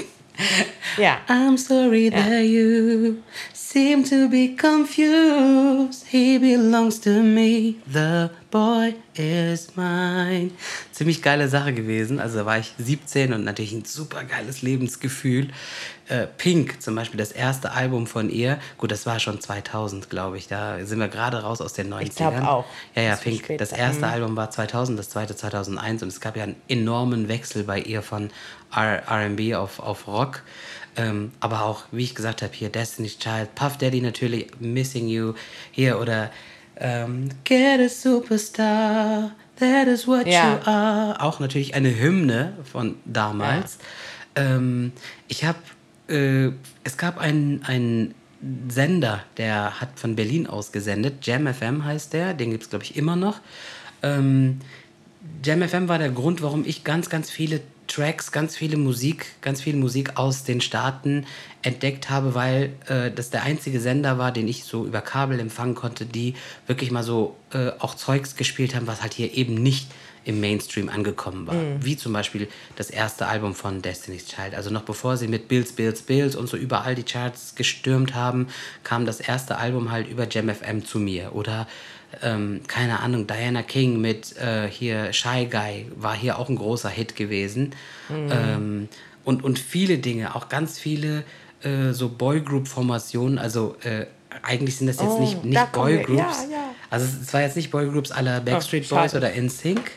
[0.97, 1.19] ja.
[1.29, 3.17] I'm sorry that you
[3.73, 6.05] seem to be confused.
[6.09, 7.77] He belongs to me.
[7.87, 10.51] The boy is mine.
[10.91, 12.19] Ziemlich geile Sache gewesen.
[12.19, 15.51] Also da war ich 17 und natürlich ein super geiles Lebensgefühl.
[16.09, 20.39] Äh, Pink zum Beispiel, das erste Album von ihr, gut, das war schon 2000, glaube
[20.39, 20.49] ich.
[20.49, 22.03] Da sind wir gerade raus aus den 90ern.
[22.03, 22.65] Ich glaube auch.
[22.97, 23.57] Ja, ja, das Pink.
[23.59, 24.13] Das erste mhm.
[24.13, 28.03] Album war 2000, das zweite 2001 und es gab ja einen enormen Wechsel bei ihr
[28.03, 28.33] von
[28.75, 30.43] RB auf, auf Rock.
[30.97, 35.35] Ähm, aber auch, wie ich gesagt habe, hier Destiny's Child, Puff Daddy natürlich, Missing You,
[35.71, 36.31] hier oder
[36.77, 40.55] ähm, Get a Superstar, That is what ja.
[40.55, 41.21] you are.
[41.21, 43.79] Auch natürlich eine Hymne von damals.
[44.37, 44.57] Ja.
[44.57, 44.93] Ähm,
[45.29, 45.59] ich habe,
[46.09, 46.51] äh,
[46.83, 48.15] es gab einen, einen
[48.69, 51.27] Sender, der hat von Berlin aus gesendet.
[51.27, 53.41] Jam FM heißt der, den gibt es, glaube ich, immer noch.
[54.03, 54.61] Ähm,
[55.45, 57.61] Jam FM war der Grund, warum ich ganz, ganz viele
[57.91, 61.27] Tracks, ganz viele Musik, ganz viel Musik aus den Staaten
[61.63, 65.75] entdeckt habe, weil äh, das der einzige Sender war, den ich so über Kabel empfangen
[65.75, 66.35] konnte, die
[66.67, 69.89] wirklich mal so äh, auch Zeugs gespielt haben, was halt hier eben nicht
[70.25, 71.55] im Mainstream angekommen war.
[71.55, 71.85] Mhm.
[71.85, 74.55] Wie zum Beispiel das erste Album von Destiny's Child.
[74.55, 78.49] Also noch bevor sie mit Bills, Bills, Bills und so überall die Charts gestürmt haben,
[78.85, 81.35] kam das erste Album halt über Jam FM zu mir.
[81.35, 81.67] Oder
[82.23, 86.89] ähm, keine Ahnung, Diana King mit äh, hier Shy Guy war hier auch ein großer
[86.89, 87.75] Hit gewesen.
[88.09, 88.29] Mhm.
[88.31, 88.89] Ähm,
[89.25, 91.25] und, und viele Dinge, auch ganz viele
[91.63, 94.07] äh, so Boygroup-Formationen, also äh,
[94.43, 96.47] eigentlich sind das jetzt oh, nicht, nicht Boygroups.
[96.49, 96.75] Ja, ja.
[96.89, 99.91] Also es war jetzt nicht Boygroups aller Backstreet oh, Boys oder NSYNC.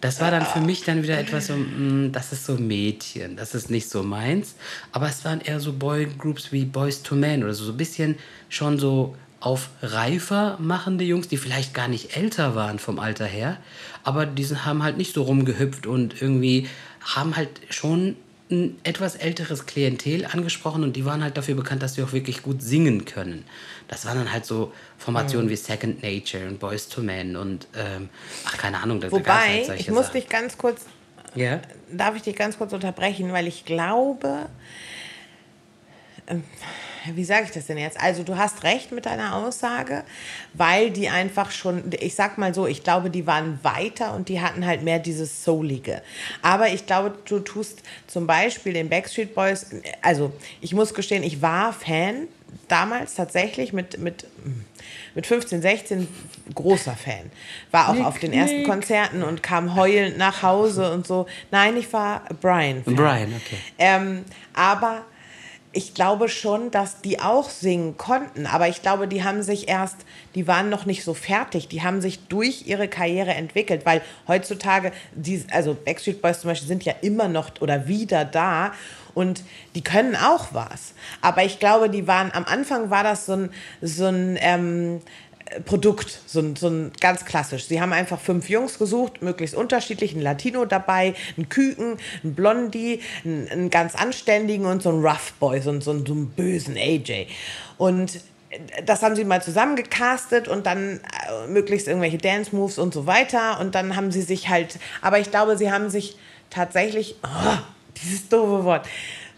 [0.00, 3.36] Das war dann für mich dann wieder etwas so, mh, mm, das ist so Mädchen,
[3.36, 4.54] das ist nicht so meins.
[4.92, 8.16] Aber es waren eher so Boygroups wie Boys to Men oder so, so ein bisschen
[8.48, 13.58] schon so auf reifer machende Jungs, die vielleicht gar nicht älter waren vom Alter her,
[14.04, 16.68] aber die haben halt nicht so rumgehüpft und irgendwie
[17.00, 18.16] haben halt schon
[18.52, 22.42] ein etwas älteres Klientel angesprochen und die waren halt dafür bekannt, dass sie auch wirklich
[22.42, 23.44] gut singen können.
[23.88, 25.50] Das waren dann halt so Formationen mhm.
[25.50, 28.10] wie Second Nature und Boys to Men und ähm,
[28.44, 29.00] ach keine Ahnung.
[29.00, 30.20] Da Wobei, halt ich muss Sachen.
[30.20, 30.84] dich ganz kurz,
[31.36, 31.60] yeah?
[31.90, 34.46] darf ich dich ganz kurz unterbrechen, weil ich glaube,
[36.28, 36.44] ähm,
[37.14, 38.00] wie sage ich das denn jetzt?
[38.00, 40.04] Also du hast recht mit deiner Aussage,
[40.54, 44.40] weil die einfach schon, ich sag mal so, ich glaube, die waren weiter und die
[44.40, 46.02] hatten halt mehr dieses Soulige.
[46.42, 49.66] Aber ich glaube, du tust zum Beispiel den Backstreet Boys,
[50.00, 52.28] also ich muss gestehen, ich war Fan
[52.68, 54.26] damals tatsächlich mit, mit,
[55.14, 56.08] mit 15, 16
[56.54, 57.30] großer Fan.
[57.70, 58.66] War auch Nick, auf den ersten Nick.
[58.66, 61.26] Konzerten und kam heulend nach Hause und so.
[61.50, 62.82] Nein, ich war Brian.
[62.82, 62.94] -Fan.
[62.94, 63.58] Brian, okay.
[63.78, 64.24] Ähm,
[64.54, 65.02] aber
[65.72, 69.96] ich glaube schon, dass die auch singen konnten, aber ich glaube, die haben sich erst,
[70.34, 74.92] die waren noch nicht so fertig, die haben sich durch ihre Karriere entwickelt, weil heutzutage,
[75.14, 78.72] die, also Backstreet Boys zum Beispiel sind ja immer noch oder wieder da
[79.14, 79.42] und
[79.74, 80.92] die können auch was.
[81.20, 83.50] Aber ich glaube, die waren, am Anfang war das so ein,
[83.80, 85.00] so ein ähm,
[85.64, 87.66] Produkt, so ein, so ein ganz klassisch.
[87.66, 93.00] Sie haben einfach fünf Jungs gesucht, möglichst unterschiedlich, ein Latino dabei, ein Küken, ein Blondie,
[93.24, 97.26] einen, ganz anständigen und so ein Rough Boy, so, so, so einen bösen AJ.
[97.78, 98.20] Und
[98.84, 103.60] das haben sie mal zusammengecastet und dann äh, möglichst irgendwelche Dance Moves und so weiter.
[103.60, 106.16] Und dann haben sie sich halt, aber ich glaube, sie haben sich
[106.50, 107.58] tatsächlich, oh,
[108.02, 108.86] dieses doofe Wort,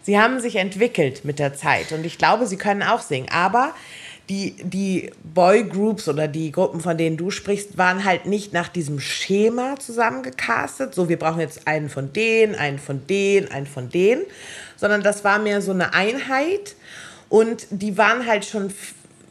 [0.02, 1.92] sie haben sich entwickelt mit der Zeit.
[1.92, 3.28] Und ich glaube, sie können auch singen.
[3.30, 3.74] Aber
[4.28, 8.98] die, die Boygroups oder die Gruppen, von denen du sprichst, waren halt nicht nach diesem
[9.00, 10.94] Schema zusammengecastet.
[10.94, 14.22] So, wir brauchen jetzt einen von denen, einen von denen, einen von denen.
[14.76, 16.74] Sondern das war mehr so eine Einheit.
[17.28, 18.72] Und die waren halt schon,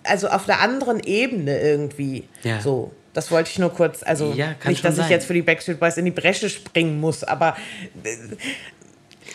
[0.03, 2.27] also auf der anderen Ebene irgendwie.
[2.43, 2.61] Ja.
[2.61, 2.91] So.
[3.13, 5.97] Das wollte ich nur kurz, also ja, nicht, dass ich jetzt für die Backstreet Boys
[5.97, 7.55] in die Bresche springen muss, aber
[8.03, 8.17] äh,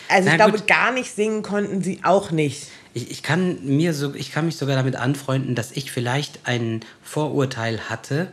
[0.09, 0.67] also Na, ich glaube, gut.
[0.67, 4.57] gar nicht singen konnten sie auch nicht ich, ich, kann mir so, ich kann mich
[4.57, 8.31] sogar damit anfreunden, dass ich vielleicht ein Vorurteil hatte,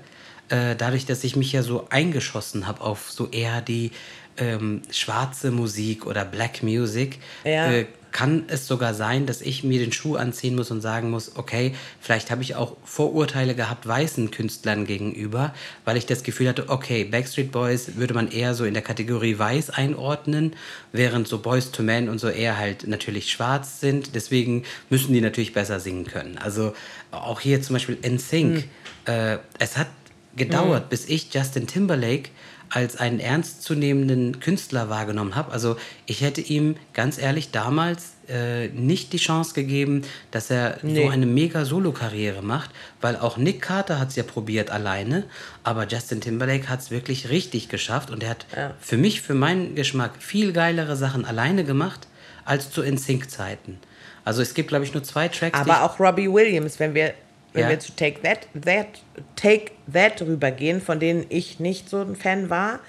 [0.48, 3.90] äh, dadurch, dass ich mich ja so eingeschossen habe auf so eher die
[4.39, 7.18] ähm, schwarze Musik oder Black Music.
[7.45, 7.72] Ja.
[7.72, 11.37] Äh, kann es sogar sein, dass ich mir den Schuh anziehen muss und sagen muss,
[11.37, 16.70] okay, vielleicht habe ich auch Vorurteile gehabt weißen Künstlern gegenüber, weil ich das Gefühl hatte,
[16.70, 20.57] okay, Backstreet Boys würde man eher so in der Kategorie weiß einordnen,
[20.93, 24.14] während so Boys to Men und so eher halt natürlich schwarz sind.
[24.14, 26.39] Deswegen müssen die natürlich besser singen können.
[26.39, 26.72] Also
[27.11, 28.55] auch hier zum Beispiel NSYNC.
[28.55, 28.64] Mhm.
[29.12, 29.89] Äh, es hat
[30.37, 30.89] gedauert, mhm.
[30.89, 32.30] bis ich Justin Timberlake
[32.71, 35.53] als einen ernstzunehmenden Künstler wahrgenommen habe.
[35.53, 41.03] Also ich hätte ihm ganz ehrlich damals äh, nicht die Chance gegeben, dass er nee.
[41.03, 45.25] so eine mega Solo-Karriere macht, weil auch Nick Carter hat es ja probiert alleine,
[45.62, 48.75] aber Justin Timberlake hat es wirklich richtig geschafft und er hat ja.
[48.81, 52.09] für mich, für meinen Geschmack, viel geilere Sachen alleine gemacht
[52.45, 53.79] als zu NSYNC-Zeiten.
[54.25, 55.59] Also es gibt, glaube ich, nur zwei Tracks.
[55.59, 57.14] Aber auch Robbie Williams, wenn wir
[57.57, 57.70] wenn ja.
[57.70, 58.86] wir zu Take That, That,
[59.34, 62.80] Take That rübergehen, von denen ich nicht so ein Fan war.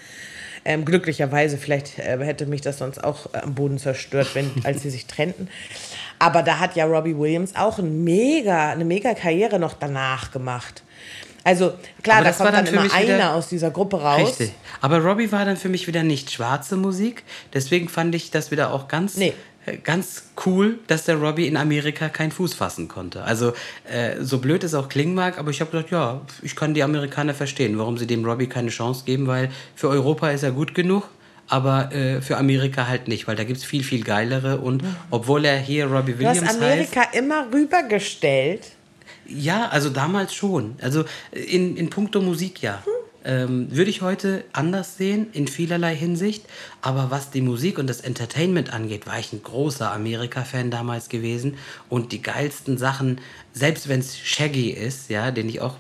[0.66, 4.90] Ähm, glücklicherweise, vielleicht äh, hätte mich das sonst auch am Boden zerstört, wenn, als sie
[4.90, 5.50] sich trennten.
[6.20, 10.84] Aber da hat ja Robbie Williams auch ein mega, eine mega Karriere noch danach gemacht.
[11.46, 14.32] Also klar, da kommt dann, dann immer einer aus dieser Gruppe raus.
[14.40, 14.52] Richtig.
[14.82, 17.24] Aber Robbie war dann für mich wieder nicht schwarze Musik.
[17.54, 19.34] Deswegen fand ich das wieder auch ganz nee
[19.84, 23.24] ganz cool, dass der Robbie in Amerika keinen Fuß fassen konnte.
[23.24, 23.54] Also
[23.92, 26.84] äh, so blöd es auch klingen mag, aber ich habe gedacht, ja, ich kann die
[26.84, 30.74] Amerikaner verstehen, warum sie dem Robbie keine Chance geben, weil für Europa ist er gut
[30.74, 31.10] genug,
[31.48, 35.46] aber äh, für Amerika halt nicht, weil da gibt es viel, viel geilere und obwohl
[35.46, 38.72] er hier Robbie Williams Du hast Amerika heißt, immer rübergestellt.
[39.28, 40.76] Ja, also damals schon.
[40.82, 42.82] Also in, in puncto Musik ja.
[42.86, 42.97] Hm.
[43.28, 46.46] Ähm, würde ich heute anders sehen, in vielerlei Hinsicht.
[46.82, 51.58] Aber was die Musik und das Entertainment angeht, war ich ein großer Amerika-Fan damals gewesen.
[51.90, 53.20] Und die geilsten Sachen,
[53.52, 55.76] selbst wenn es Shaggy ist, ja, den ich auch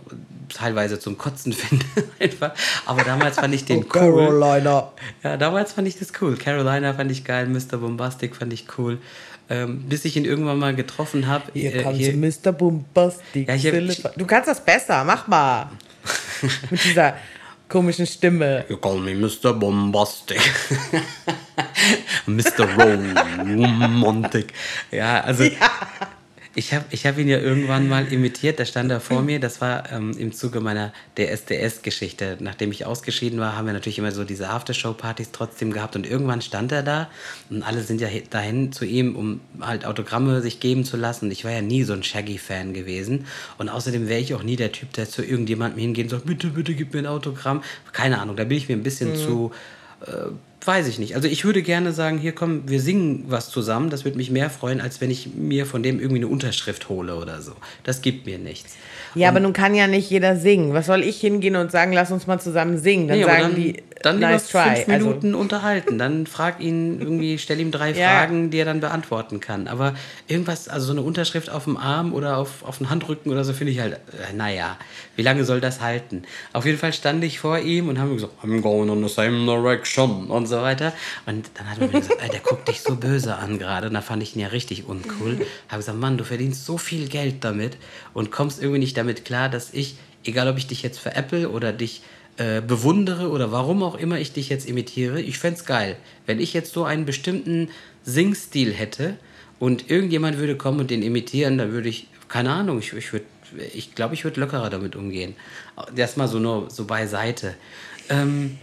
[0.53, 1.85] teilweise zum Kotzen finde,
[2.19, 2.51] einfach.
[2.85, 3.87] Aber damals fand ich den oh, cool.
[3.87, 4.91] Carolina.
[5.23, 6.35] Ja, damals fand ich das cool.
[6.35, 7.77] Carolina fand ich geil, Mr.
[7.77, 8.97] Bombastic fand ich cool.
[9.49, 11.45] Ähm, bis ich ihn irgendwann mal getroffen habe.
[11.53, 12.13] Hier äh, hier.
[12.17, 12.51] Mr.
[12.51, 13.47] Bombastic.
[13.47, 15.69] Ja, hab, du kannst das besser, mach mal.
[16.69, 17.15] Mit dieser
[17.67, 18.65] komischen Stimme.
[18.69, 19.53] You call me Mr.
[19.53, 20.39] Bombastic.
[22.27, 22.67] Mr.
[22.77, 24.53] Romantic.
[24.91, 25.69] Ja, also ja.
[26.57, 29.39] Ich habe ich hab ihn ja irgendwann mal imitiert, da stand er vor mir.
[29.39, 32.37] Das war ähm, im Zuge meiner DSDS-Geschichte.
[32.39, 35.95] Nachdem ich ausgeschieden war, haben wir natürlich immer so diese Aftershow-Partys trotzdem gehabt.
[35.95, 37.09] Und irgendwann stand er da
[37.51, 41.29] und alle sind ja dahin zu ihm, um halt Autogramme sich geben zu lassen.
[41.29, 43.27] Ich war ja nie so ein Shaggy-Fan gewesen.
[43.59, 46.47] Und außerdem wäre ich auch nie der Typ, der zu irgendjemandem hingehen und sagt, bitte,
[46.47, 47.61] bitte gib mir ein Autogramm.
[47.93, 49.15] Keine Ahnung, da bin ich mir ein bisschen mhm.
[49.15, 49.51] zu...
[50.05, 50.31] Äh,
[50.65, 51.15] weiß ich nicht.
[51.15, 53.89] Also ich würde gerne sagen, hier komm, wir singen was zusammen.
[53.89, 57.15] Das würde mich mehr freuen, als wenn ich mir von dem irgendwie eine Unterschrift hole
[57.15, 57.53] oder so.
[57.83, 58.75] Das gibt mir nichts.
[59.15, 60.73] Ja, und aber nun kann ja nicht jeder singen.
[60.73, 63.07] Was soll ich hingehen und sagen, lass uns mal zusammen singen?
[63.07, 65.39] Dann nee, sagen dann, die, dann nice lieber fünf also Minuten also.
[65.39, 65.97] unterhalten.
[65.97, 68.09] Dann frag ihn irgendwie, stell ihm drei ja.
[68.09, 69.67] Fragen, die er dann beantworten kann.
[69.67, 69.95] Aber
[70.27, 73.53] irgendwas, also so eine Unterschrift auf dem Arm oder auf, auf dem Handrücken oder so,
[73.53, 74.77] finde ich halt, äh, naja,
[75.15, 76.23] wie lange soll das halten?
[76.53, 79.45] Auf jeden Fall stand ich vor ihm und haben gesagt, I'm going in the same
[79.45, 80.93] direction und so weiter.
[81.25, 83.87] Und dann hat er mir gesagt, der guckt dich so böse an gerade.
[83.87, 85.45] Und da fand ich ihn ja richtig uncool.
[85.69, 87.77] Habe gesagt, Mann, du verdienst so viel Geld damit
[88.13, 91.73] und kommst irgendwie nicht damit klar, dass ich, egal ob ich dich jetzt veräpple oder
[91.73, 92.01] dich
[92.37, 95.95] äh, bewundere oder warum auch immer ich dich jetzt imitiere, ich fände es geil.
[96.25, 97.69] Wenn ich jetzt so einen bestimmten
[98.03, 99.17] Singstil hätte
[99.59, 103.25] und irgendjemand würde kommen und den imitieren, dann würde ich, keine Ahnung, ich, ich würde,
[103.73, 105.35] ich glaube, ich würde lockerer damit umgehen.
[105.95, 107.55] Erstmal so nur so beiseite.
[108.09, 108.57] Ähm,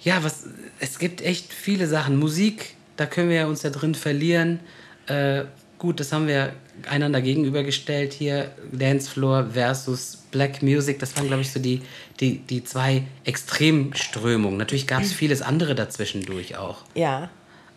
[0.00, 0.46] ja, was,
[0.78, 2.16] es gibt echt viele Sachen.
[2.16, 4.60] Musik, da können wir uns ja drin verlieren.
[5.06, 5.44] Äh,
[5.78, 6.52] gut, das haben wir
[6.88, 8.52] einander gegenübergestellt hier.
[8.72, 10.98] Dancefloor versus Black Music.
[10.98, 11.82] Das waren, glaube ich, so die,
[12.20, 14.58] die, die zwei Extremströmungen.
[14.58, 16.78] Natürlich gab es vieles andere dazwischendurch auch.
[16.94, 17.30] Ja.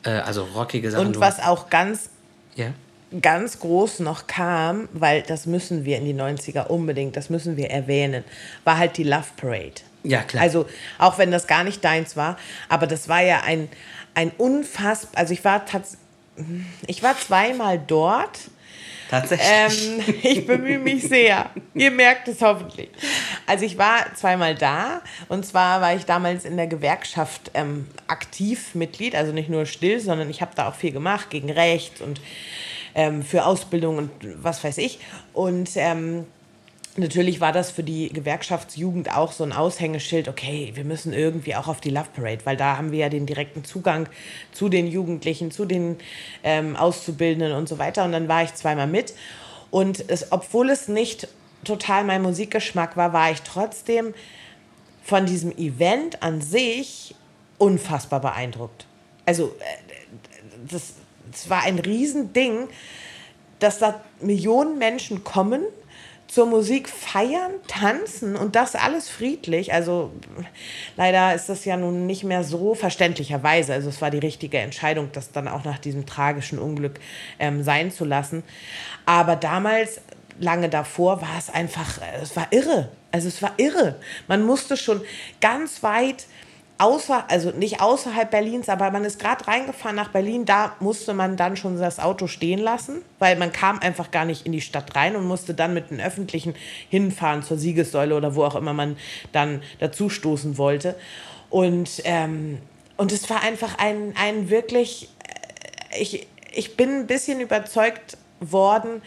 [0.03, 1.07] Äh, also rockige Sachen.
[1.07, 2.09] Und was auch ganz,
[2.55, 2.73] ja?
[3.21, 7.69] ganz groß noch kam, weil das müssen wir in die 90er unbedingt, das müssen wir
[7.69, 8.23] erwähnen,
[8.63, 9.81] war halt die Love Parade.
[10.03, 10.43] Ja, klar.
[10.43, 10.65] Also,
[10.97, 12.37] auch wenn das gar nicht deins war,
[12.69, 13.69] aber das war ja ein,
[14.15, 15.99] ein unfassbar, also ich war tatsächlich,
[16.87, 18.39] ich war zweimal dort.
[19.11, 20.07] Tatsächlich.
[20.07, 21.49] Ähm, ich bemühe mich sehr.
[21.75, 22.89] Ihr merkt es hoffentlich.
[23.45, 28.73] Also ich war zweimal da und zwar war ich damals in der Gewerkschaft ähm, aktiv
[28.73, 32.21] Mitglied, also nicht nur still, sondern ich habe da auch viel gemacht gegen Rechts und
[32.95, 34.99] ähm, für Ausbildung und was weiß ich.
[35.33, 36.25] Und ähm,
[36.97, 41.67] Natürlich war das für die Gewerkschaftsjugend auch so ein Aushängeschild, okay, wir müssen irgendwie auch
[41.67, 44.09] auf die Love Parade, weil da haben wir ja den direkten Zugang
[44.51, 45.97] zu den Jugendlichen, zu den
[46.43, 48.03] ähm, Auszubildenden und so weiter.
[48.03, 49.13] Und dann war ich zweimal mit.
[49.69, 51.29] Und es, obwohl es nicht
[51.63, 54.13] total mein Musikgeschmack war, war ich trotzdem
[55.01, 57.15] von diesem Event an sich
[57.57, 58.85] unfassbar beeindruckt.
[59.25, 60.95] Also äh, das,
[61.31, 62.67] das war ein Riesending,
[63.59, 65.63] dass da Millionen Menschen kommen
[66.31, 69.73] zur Musik feiern, tanzen und das alles friedlich.
[69.73, 70.11] Also
[70.95, 73.73] leider ist das ja nun nicht mehr so verständlicherweise.
[73.73, 77.01] Also es war die richtige Entscheidung, das dann auch nach diesem tragischen Unglück
[77.37, 78.43] ähm, sein zu lassen.
[79.05, 79.99] Aber damals,
[80.39, 82.87] lange davor, war es einfach, es war irre.
[83.11, 83.95] Also es war irre.
[84.29, 85.01] Man musste schon
[85.41, 86.27] ganz weit
[86.81, 91.37] außer, also nicht außerhalb Berlins, aber man ist gerade reingefahren nach Berlin, da musste man
[91.37, 94.95] dann schon das Auto stehen lassen, weil man kam einfach gar nicht in die Stadt
[94.95, 96.55] rein und musste dann mit den Öffentlichen
[96.89, 98.97] hinfahren zur Siegessäule oder wo auch immer man
[99.31, 100.95] dann dazu stoßen wollte.
[101.51, 102.57] Und, ähm,
[102.97, 105.09] und es war einfach ein, ein wirklich,
[105.91, 109.03] äh, ich, ich bin ein bisschen überzeugt worden,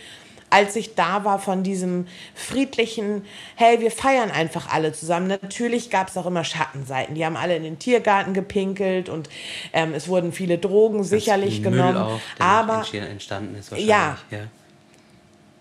[0.55, 3.25] als ich da war von diesem friedlichen,
[3.57, 5.27] hey, wir feiern einfach alle zusammen.
[5.27, 7.17] Natürlich gab es auch immer Schattenseiten.
[7.17, 9.29] Die haben alle in den Tiergarten gepinkelt und
[9.73, 11.97] ähm, es wurden viele Drogen das sicherlich genommen.
[11.97, 13.89] Auch, aber entstanden ist wahrscheinlich.
[13.89, 14.39] Ja, ja.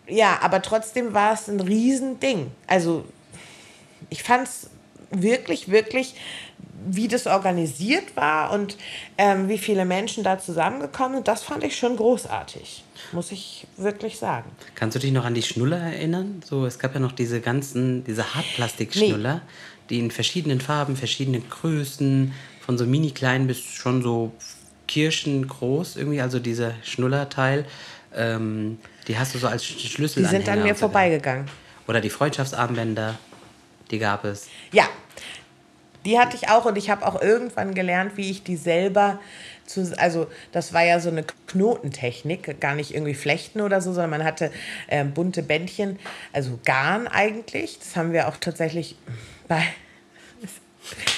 [0.06, 2.52] Ja, aber trotzdem war es ein Riesending.
[2.68, 3.04] Also
[4.12, 4.70] ich fand es
[5.10, 6.14] wirklich, wirklich,
[6.86, 8.78] wie das organisiert war und
[9.18, 14.18] ähm, wie viele Menschen da zusammengekommen sind, das fand ich schon großartig, muss ich wirklich
[14.18, 14.50] sagen.
[14.76, 16.42] Kannst du dich noch an die Schnuller erinnern?
[16.46, 19.42] So, es gab ja noch diese ganzen, diese Hartplastikschnuller, nee.
[19.90, 22.34] die in verschiedenen Farben, verschiedenen Größen,
[22.66, 24.32] von so mini klein bis schon so
[24.88, 27.66] kirschengroß irgendwie, also dieser Schnullerteil.
[28.16, 30.24] Ähm, die hast du so als Schlüssel.
[30.24, 31.46] Die sind an mir vorbeigegangen.
[31.88, 33.18] Oder die Freundschaftsarmbänder,
[33.92, 34.48] die gab es.
[34.72, 34.88] Ja,
[36.06, 39.20] die hatte ich auch und ich habe auch irgendwann gelernt, wie ich die selber
[39.66, 44.10] zu, also das war ja so eine Knotentechnik, gar nicht irgendwie flechten oder so, sondern
[44.10, 44.52] man hatte
[44.88, 46.00] äh, bunte Bändchen,
[46.34, 47.80] also Garn eigentlich.
[47.80, 48.98] Das haben wir auch tatsächlich
[49.48, 49.64] bei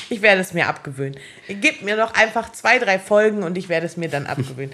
[0.10, 1.20] ich werde es mir abgewöhnen.
[1.48, 4.72] Gib mir noch einfach zwei, drei Folgen und ich werde es mir dann abgewöhnen.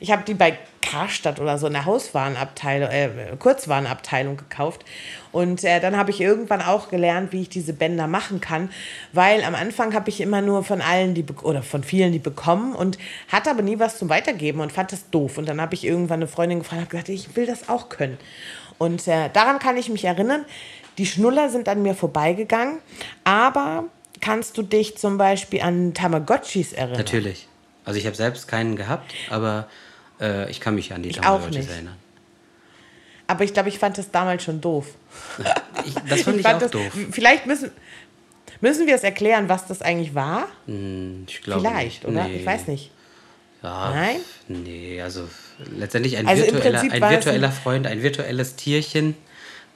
[0.00, 3.08] Ich habe die bei Karstadt oder so in der Hauswarenabteilung, äh,
[3.38, 4.84] Kurzwarenabteilung gekauft.
[5.32, 8.70] Und äh, dann habe ich irgendwann auch gelernt, wie ich diese Bänder machen kann,
[9.12, 12.74] weil am Anfang habe ich immer nur von allen die oder von vielen die bekommen
[12.74, 15.38] und hatte aber nie was zum Weitergeben und fand das doof.
[15.38, 18.18] Und dann habe ich irgendwann eine Freundin gefragt und gesagt, ich will das auch können.
[18.76, 20.44] Und äh, daran kann ich mich erinnern.
[20.98, 22.78] Die Schnuller sind an mir vorbeigegangen,
[23.24, 23.84] aber
[24.20, 26.98] kannst du dich zum Beispiel an Tamagotchis erinnern?
[26.98, 27.48] Natürlich.
[27.84, 29.66] Also ich habe selbst keinen gehabt, aber
[30.24, 31.96] äh, ich kann mich an die ich Tamagotchis erinnern.
[33.26, 34.86] Aber ich glaube, ich fand das damals schon doof.
[35.86, 36.96] Ich, das fand ich, ich auch das, doof.
[37.10, 37.70] Vielleicht müssen,
[38.62, 40.48] müssen wir es erklären, was das eigentlich war?
[40.66, 42.06] Hm, ich glaube Vielleicht, nicht.
[42.06, 42.24] oder?
[42.24, 42.36] Nee.
[42.36, 42.90] Ich weiß nicht.
[43.62, 44.16] Ja, Nein?
[44.48, 45.28] Nee, also
[45.76, 49.14] letztendlich ein also virtueller, ein virtueller Freund, ein virtuelles Tierchen,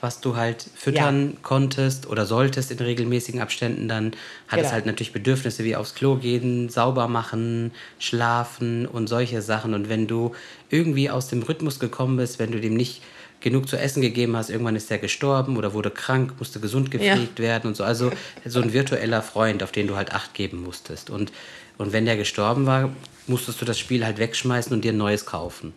[0.01, 1.36] was du halt füttern ja.
[1.42, 4.12] konntest oder solltest in regelmäßigen Abständen, dann
[4.46, 4.66] hat genau.
[4.66, 9.74] es halt natürlich Bedürfnisse wie aufs Klo gehen, sauber machen, schlafen und solche Sachen.
[9.74, 10.34] Und wenn du
[10.70, 13.03] irgendwie aus dem Rhythmus gekommen bist, wenn du dem nicht
[13.40, 17.38] genug zu essen gegeben hast, irgendwann ist der gestorben oder wurde krank, musste gesund gepflegt
[17.38, 17.44] ja.
[17.44, 17.84] werden und so.
[17.84, 18.12] Also
[18.44, 21.11] so ein virtueller Freund, auf den du halt Acht geben musstest.
[21.11, 21.32] Und,
[21.76, 22.90] und wenn der gestorben war,
[23.26, 25.72] musstest du das Spiel halt wegschmeißen und dir ein neues kaufen.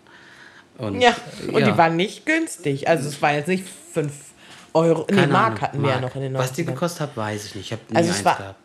[0.77, 1.15] Und, ja,
[1.47, 1.71] und ja.
[1.71, 2.87] die waren nicht günstig.
[2.87, 4.11] Also es war jetzt nicht 5
[4.73, 5.05] Euro.
[5.05, 5.95] Keine nee, Mark Ahnung, hatten wir Mark.
[5.95, 6.39] ja noch in den 90ern.
[6.39, 7.65] Was die gekostet hat, weiß ich nicht.
[7.67, 8.55] Ich habe nie also eins war, gehabt.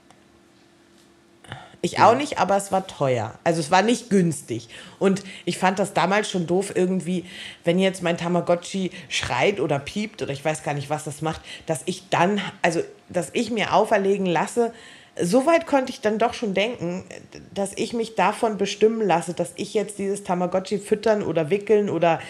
[1.82, 2.10] Ich ja.
[2.10, 3.38] auch nicht, aber es war teuer.
[3.44, 4.68] Also es war nicht günstig.
[4.98, 7.24] Und ich fand das damals schon doof, irgendwie,
[7.64, 11.42] wenn jetzt mein Tamagotchi schreit oder piept oder ich weiß gar nicht, was das macht,
[11.66, 14.72] dass ich dann, also dass ich mir auferlegen lasse,
[15.20, 17.04] so weit konnte ich dann doch schon denken,
[17.54, 22.20] dass ich mich davon bestimmen lasse, dass ich jetzt dieses Tamagotchi füttern oder wickeln oder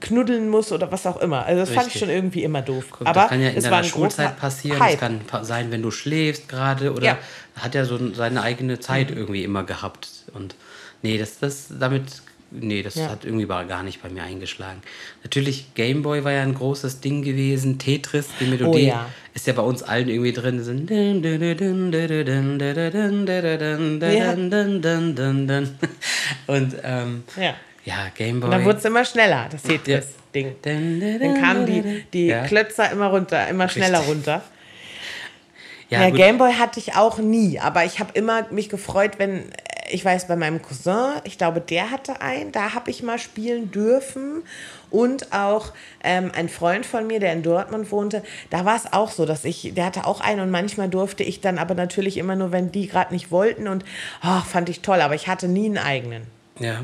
[0.00, 1.44] knuddeln muss oder was auch immer.
[1.44, 1.82] Also das Richtig.
[1.82, 2.86] fand ich schon irgendwie immer doof.
[2.90, 4.80] Guck, Aber das kann ja in deiner Schulzeit passieren.
[4.80, 4.92] Hype.
[4.92, 7.18] Das kann sein, wenn du schläfst gerade oder ja.
[7.56, 9.16] hat ja so seine eigene Zeit mhm.
[9.16, 10.08] irgendwie immer gehabt.
[10.34, 10.54] Und
[11.02, 13.08] nee, das, das damit nee, das ja.
[13.08, 14.80] hat irgendwie gar nicht bei mir eingeschlagen.
[15.22, 17.78] Natürlich, Gameboy war ja ein großes Ding gewesen.
[17.78, 19.06] Tetris, die Melodie oh, ja.
[19.34, 20.58] ist ja bei uns allen irgendwie drin.
[26.46, 27.54] Und ähm, ja.
[27.84, 28.46] ja, Gameboy.
[28.46, 30.56] Und dann wurde es immer schneller, das Tetris-Ding.
[30.62, 32.44] Dann kamen die, die ja.
[32.44, 34.16] Klötzer immer runter, immer schneller Richtig.
[34.16, 34.42] runter.
[35.90, 39.44] Ja, ja Gameboy hatte ich auch nie, aber ich habe immer mich gefreut, wenn
[39.90, 43.70] ich weiß, bei meinem Cousin, ich glaube, der hatte einen, da habe ich mal spielen
[43.70, 44.42] dürfen.
[44.90, 45.72] Und auch
[46.02, 49.44] ähm, ein Freund von mir, der in Dortmund wohnte, da war es auch so, dass
[49.44, 50.40] ich, der hatte auch einen.
[50.40, 53.68] Und manchmal durfte ich dann aber natürlich immer nur, wenn die gerade nicht wollten.
[53.68, 53.84] Und
[54.24, 56.22] oh, fand ich toll, aber ich hatte nie einen eigenen.
[56.60, 56.82] Ja,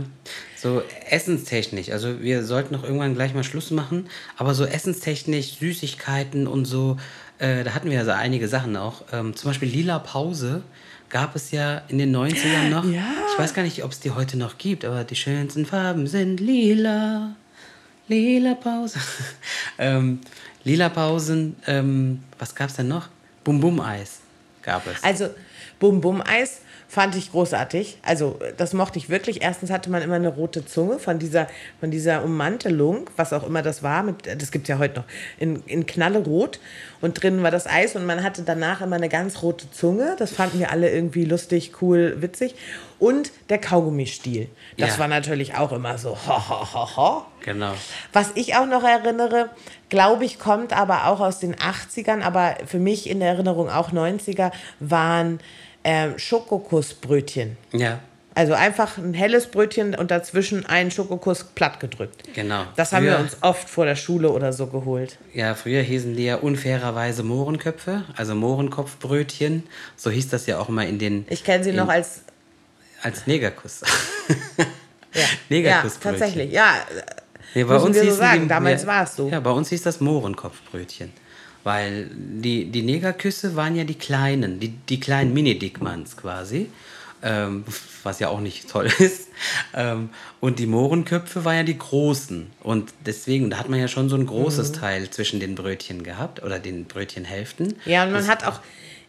[0.56, 6.46] so essenstechnisch, also wir sollten noch irgendwann gleich mal Schluss machen, aber so essenstechnisch, Süßigkeiten
[6.46, 6.96] und so,
[7.38, 9.02] äh, da hatten wir ja so einige Sachen auch.
[9.12, 10.62] Ähm, zum Beispiel Lila Pause
[11.08, 12.84] gab es ja in den 90ern noch.
[12.84, 13.04] Ja.
[13.32, 16.40] Ich weiß gar nicht, ob es die heute noch gibt, aber die schönsten Farben sind
[16.40, 17.34] lila.
[18.08, 18.98] Lila Pause.
[19.78, 20.20] ähm,
[20.64, 23.08] lila Pausen, ähm, was gab es denn noch?
[23.44, 24.20] Bum Bum Eis
[24.62, 25.02] gab es.
[25.02, 25.30] Also
[25.78, 26.60] Bum Bum Eis
[26.94, 27.98] fand ich großartig.
[28.02, 29.42] Also das mochte ich wirklich.
[29.42, 31.48] Erstens hatte man immer eine rote Zunge von dieser,
[31.80, 34.04] von dieser Ummantelung, was auch immer das war.
[34.04, 35.04] Mit, das gibt es ja heute noch.
[35.36, 36.60] In, in Knallerot.
[37.00, 40.14] Und drinnen war das Eis und man hatte danach immer eine ganz rote Zunge.
[40.20, 42.54] Das fanden wir alle irgendwie lustig, cool, witzig.
[43.00, 44.48] Und der Kaugummistiel.
[44.78, 44.98] Das ja.
[45.00, 47.22] war natürlich auch immer so ho, ho, ho, ho.
[47.44, 47.72] Genau.
[48.12, 49.50] Was ich auch noch erinnere,
[49.88, 53.90] glaube ich, kommt aber auch aus den 80ern, aber für mich in der Erinnerung auch
[53.90, 55.40] 90er, waren
[55.84, 57.56] ähm, Schokokussbrötchen.
[57.72, 58.00] Ja.
[58.36, 62.24] Also einfach ein helles Brötchen und dazwischen einen Schokokuss platt gedrückt.
[62.34, 62.64] Genau.
[62.74, 65.18] Das früher, haben wir uns oft vor der Schule oder so geholt.
[65.32, 69.62] Ja, früher hießen die ja unfairerweise Mohrenköpfe, also Mohrenkopfbrötchen.
[69.96, 71.26] So hieß das ja auch immer in den.
[71.30, 72.22] Ich kenne sie in, noch als.
[73.02, 73.82] Als Negerkuss.
[75.14, 75.22] ja.
[75.48, 76.12] Negerkussbrötchen.
[76.12, 76.52] Ja, tatsächlich.
[76.52, 76.74] Ja.
[77.54, 78.42] Nee, bei uns wir so sagen.
[78.42, 79.28] Die, Damals war es so.
[79.28, 81.12] Ja, bei uns hieß das Mohrenkopfbrötchen.
[81.64, 86.68] Weil die, die Negerküsse waren ja die kleinen, die, die kleinen Mini-Dickmanns quasi.
[87.22, 87.64] Ähm,
[88.02, 89.28] was ja auch nicht toll ist.
[89.74, 90.10] Ähm,
[90.40, 92.48] und die Mohrenköpfe waren ja die großen.
[92.62, 94.74] Und deswegen, da hat man ja schon so ein großes Mhm.
[94.74, 97.76] Teil zwischen den Brötchen gehabt oder den Brötchenhälften.
[97.86, 98.60] Ja, und man Das- hat auch,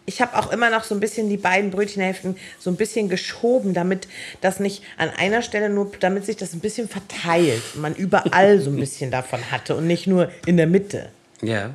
[0.06, 3.74] ich habe auch immer noch so ein bisschen die beiden Brötchenhälften so ein bisschen geschoben,
[3.74, 4.08] damit
[4.40, 7.62] das nicht an einer Stelle nur, damit sich das ein bisschen verteilt.
[7.74, 11.10] und Man überall so ein bisschen davon hatte und nicht nur in der Mitte.
[11.42, 11.72] Ja.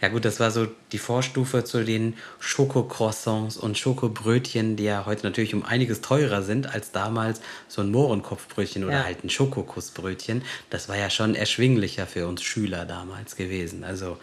[0.00, 5.26] Ja gut, das war so die Vorstufe zu den Schokocroissants und Schokobrötchen, die ja heute
[5.26, 9.04] natürlich um einiges teurer sind als damals so ein Mohrenkopfbrötchen oder Ja.
[9.04, 10.42] halt ein Schokokussbrötchen.
[10.70, 13.84] Das war ja schon erschwinglicher für uns Schüler damals gewesen.
[13.84, 14.18] Also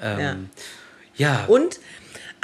[0.00, 0.50] ähm,
[1.16, 1.44] ja.
[1.46, 1.80] Und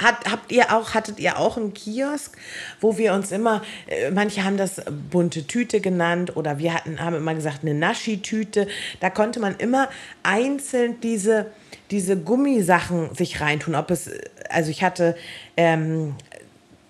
[0.01, 2.37] hat, habt ihr auch, hattet ihr auch einen Kiosk,
[2.81, 4.81] wo wir uns immer, äh, manche haben das
[5.11, 8.67] bunte Tüte genannt oder wir hatten, haben immer gesagt eine Naschi-Tüte.
[8.99, 9.87] Da konnte man immer
[10.23, 11.47] einzeln diese,
[11.91, 13.75] diese Gummisachen sich reintun.
[13.75, 14.09] Ob es,
[14.49, 15.15] also ich hatte,
[15.55, 16.15] ähm,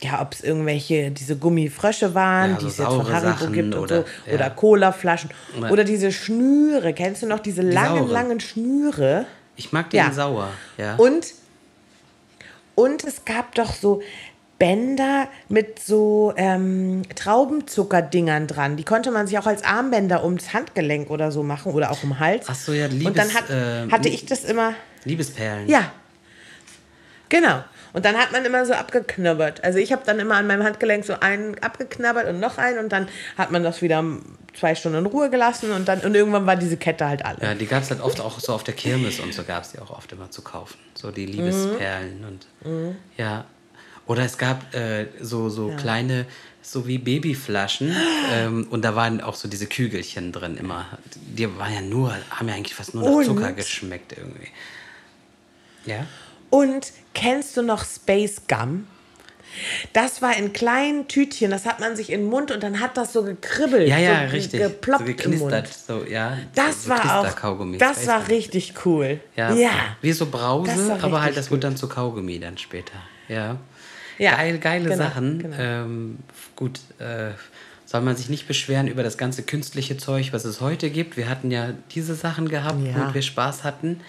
[0.02, 3.76] ja, ob es irgendwelche, diese Gummifrösche waren, Ja, die es jetzt von Haribo Sachen gibt
[3.76, 4.06] oder- so.
[4.28, 4.34] ja.
[4.36, 5.30] Oder Colaflaschen.
[5.58, 6.94] Oder- Oder diese Schnüre.
[6.94, 8.12] Kennst du noch diese langen, sauren.
[8.12, 9.26] langen Schnüre?
[9.58, 10.12] ich mag den Ja.
[10.12, 10.50] sauer.
[10.78, 10.96] Ja.
[10.98, 11.28] Und,
[12.76, 14.02] und es gab doch so
[14.60, 18.78] Bänder mit so ähm, Traubenzuckerdingern dran.
[18.78, 22.10] Die konnte man sich auch als Armbänder ums Handgelenk oder so machen oder auch um
[22.12, 22.46] den Hals.
[22.48, 24.74] Ach so, ja, Und dann Liebes- hat, ähm, hatte ich das immer,
[25.04, 25.68] Liebesperlen.
[25.68, 25.92] ja,
[27.30, 27.64] genau.
[27.94, 29.64] Und dann hat man immer so abgeknabbert.
[29.64, 32.92] Also ich habe dann immer an meinem Handgelenk so einen abgeknabbert und noch einen und
[32.92, 33.08] dann
[33.38, 34.04] hat man das wieder
[34.54, 37.38] zwei Stunden in Ruhe gelassen und dann und irgendwann war diese Kette halt alle.
[37.42, 39.72] Ja, die gab es halt oft auch so auf der Kirmes und so gab es
[39.72, 40.78] die auch oft immer zu kaufen.
[41.06, 42.48] So die Liebesperlen und
[43.16, 43.46] ja.
[44.08, 46.26] Oder es gab äh, so, so kleine,
[46.64, 47.96] so wie Babyflaschen
[48.32, 50.98] ähm, und da waren auch so diese Kügelchen drin immer.
[51.14, 53.26] Die waren ja nur, haben ja eigentlich fast nur nach Und?
[53.26, 54.48] Zucker geschmeckt irgendwie.
[55.86, 56.08] Ja?
[56.50, 58.88] Und kennst du noch Space Gum?
[59.94, 62.98] Das war in kleinen Tütchen, das hat man sich in den Mund und dann hat
[62.98, 63.88] das so gekribbelt.
[63.88, 64.62] Ja, ja, so richtig.
[64.62, 65.52] Geploppt so im Mund.
[65.52, 65.70] geknistert.
[65.88, 69.20] So, ja, Das so war auch, das war richtig cool.
[69.36, 69.72] Ja, ja.
[70.02, 72.94] wie so Brause, aber halt das wird dann zu Kaugummi dann später.
[73.28, 73.58] Ja.
[74.18, 75.40] Ja, Geil, geile genau, Sachen.
[75.40, 75.58] genau.
[75.60, 76.18] Ähm,
[76.56, 77.32] gut, äh,
[77.86, 81.18] soll man sich nicht beschweren über das ganze künstliche Zeug, was es heute gibt.
[81.18, 82.96] Wir hatten ja diese Sachen gehabt, Ja.
[82.96, 84.00] womit wir Spaß hatten.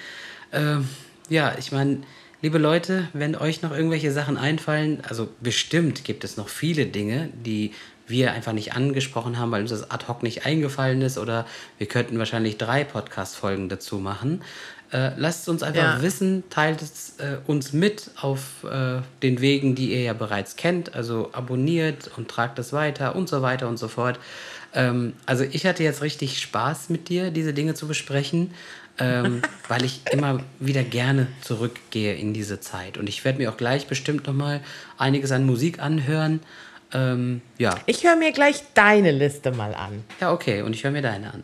[0.52, 0.88] Ähm,
[1.28, 1.98] ja, ich meine,
[2.42, 7.30] liebe Leute, wenn euch noch irgendwelche Sachen einfallen, also bestimmt gibt es noch viele Dinge,
[7.44, 7.72] die
[8.06, 11.44] wir einfach nicht angesprochen haben, weil uns das ad hoc nicht eingefallen ist oder
[11.78, 14.42] wir könnten wahrscheinlich drei Podcast-Folgen dazu machen.
[14.92, 16.02] Äh, lasst es uns einfach Ja.
[16.02, 20.94] wissen, teilt es äh, uns mit auf äh, den Wegen, die ihr ja bereits kennt.
[20.94, 24.20] Also abonniert und tragt es weiter und so weiter und so fort.
[24.72, 28.52] Ähm, also ich hatte jetzt richtig Spaß mit dir, diese Dinge zu besprechen,
[28.98, 32.98] ähm, weil ich immer wieder gerne zurückgehe in diese Zeit.
[32.98, 34.60] Und ich werde mir auch gleich bestimmt nochmal
[34.98, 36.40] einiges an Musik anhören.
[36.92, 37.74] Ähm, ja.
[37.86, 40.04] Ich höre mir gleich deine Liste mal an.
[40.20, 40.62] ja, okay.
[40.62, 41.42] Und ich höre mir deine an.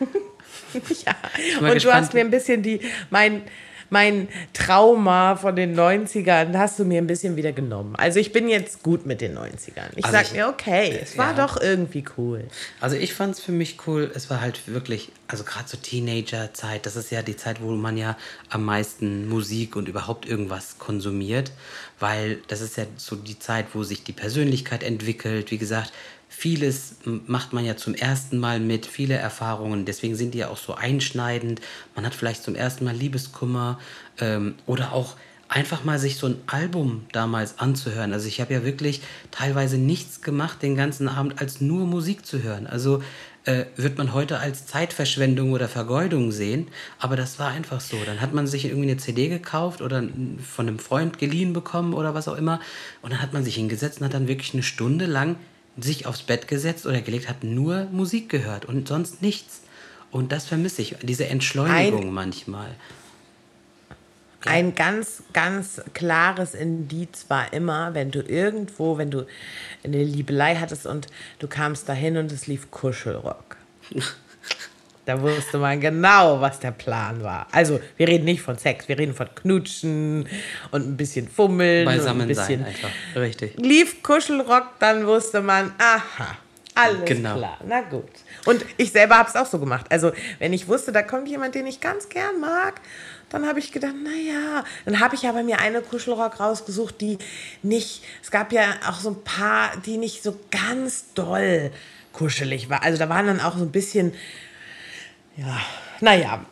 [0.00, 1.14] ja.
[1.60, 1.96] Und du gespannt.
[1.96, 3.42] hast mir ein bisschen die, mein,
[3.90, 7.94] mein Trauma von den 90ern hast du mir ein bisschen wieder genommen.
[7.96, 9.90] Also ich bin jetzt gut mit den 90ern.
[9.96, 11.46] Ich Also sag ich- mir, okay, es war ja.
[11.46, 12.44] doch irgendwie cool.
[12.80, 16.86] Also ich fand es für mich cool, es war halt wirklich, also gerade so Teenager-Zeit,
[16.86, 18.16] das ist ja die Zeit, wo man ja
[18.50, 21.52] am meisten Musik und überhaupt irgendwas konsumiert,
[22.00, 25.50] weil das ist ja so die Zeit, wo sich die Persönlichkeit entwickelt.
[25.50, 25.92] Wie gesagt,
[26.38, 30.58] vieles macht man ja zum ersten Mal mit, viele Erfahrungen, deswegen sind die ja auch
[30.58, 31.62] so einschneidend.
[31.94, 33.78] Man hat vielleicht zum ersten Mal Liebeskummer
[34.20, 35.16] ähm, oder auch
[35.48, 38.12] einfach mal sich so ein Album damals anzuhören.
[38.12, 42.42] Also ich habe ja wirklich teilweise nichts gemacht den ganzen Abend, als nur Musik zu
[42.42, 42.66] hören.
[42.66, 43.02] Also
[43.44, 46.68] äh, wird man heute als Zeitverschwendung oder Vergeudung sehen,
[46.98, 47.96] aber das war einfach so.
[48.04, 50.02] Dann hat man sich irgendwie eine CD gekauft oder
[50.42, 52.60] von einem Freund geliehen bekommen oder was auch immer
[53.00, 55.36] und dann hat man sich hingesetzt und hat dann wirklich eine Stunde lang
[55.78, 59.62] sich aufs Bett gesetzt oder gelegt, hat nur Musik gehört und sonst nichts.
[60.10, 62.74] Und das vermisse ich, diese Entschleunigung Ein- manchmal.
[64.44, 69.26] Ein ganz, ganz klares Indiz war immer, wenn du irgendwo, wenn du
[69.82, 71.08] eine Liebelei hattest und
[71.40, 73.56] du kamst dahin und es lief Kuschelrock.
[75.06, 77.46] Da wusste man genau, was der Plan war.
[77.52, 80.28] Also, wir reden nicht von Sex, wir reden von Knutschen
[80.72, 82.58] und ein bisschen Fummeln und ein Beisammen bisschen.
[82.60, 82.90] sein einfach.
[83.14, 83.54] Richtig.
[83.56, 86.36] Lief Kuschelrock, dann wusste man, aha,
[86.74, 87.36] alles Genau.
[87.36, 88.08] klar, na gut.
[88.46, 89.86] Und ich selber habe es auch so gemacht.
[89.90, 92.80] Also, wenn ich wusste, da kommt jemand, den ich ganz gern mag,
[93.30, 97.18] dann habe ich gedacht, naja, dann habe ich aber mir eine Kuschelrock rausgesucht, die
[97.62, 101.70] nicht, es gab ja auch so ein paar, die nicht so ganz doll
[102.12, 102.82] kuschelig war.
[102.82, 104.12] Also da waren dann auch so ein bisschen,
[105.36, 105.60] ja,
[106.00, 106.44] Naja,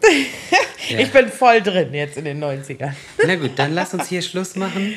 [0.88, 0.98] ja.
[0.98, 2.94] ich bin voll drin jetzt in den 90ern.
[3.26, 4.94] Na gut, dann lass uns hier Schluss machen.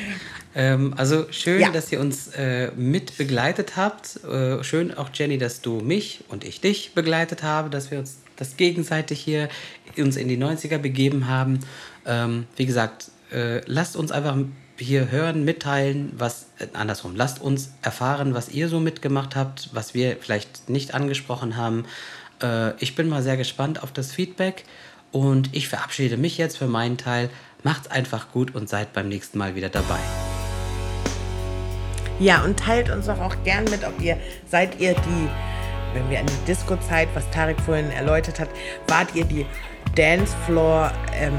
[0.54, 1.70] Ähm, also schön, ja.
[1.70, 4.24] dass ihr uns äh, mit begleitet habt.
[4.24, 8.18] Äh, schön auch, Jenny, dass du mich und ich dich begleitet habe, dass wir uns
[8.36, 9.48] das gegenseitig hier
[9.96, 11.60] uns in die 90er begeben haben.
[12.06, 14.36] Ähm, wie gesagt, äh, lasst uns einfach
[14.78, 17.16] hier hören, mitteilen, was äh, andersrum.
[17.16, 21.84] Lasst uns erfahren, was ihr so mitgemacht habt, was wir vielleicht nicht angesprochen haben.
[22.42, 24.64] Äh, ich bin mal sehr gespannt auf das Feedback
[25.12, 27.30] und ich verabschiede mich jetzt für meinen Teil.
[27.62, 29.98] Macht's einfach gut und seid beim nächsten Mal wieder dabei.
[32.20, 34.18] Ja, und teilt uns doch auch gern mit, ob ihr
[34.50, 35.28] seid ihr die,
[35.94, 38.48] wenn wir an die Disco-Zeit, was Tarek vorhin erläutert hat,
[38.88, 39.46] wart ihr die
[39.94, 41.38] Dancefloor ähm,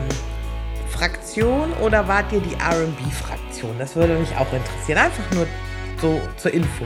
[0.89, 3.77] Fraktion oder wart ihr die RB-Fraktion?
[3.77, 4.99] Das würde mich auch interessieren.
[4.99, 5.47] Einfach nur
[6.01, 6.85] so zur Info.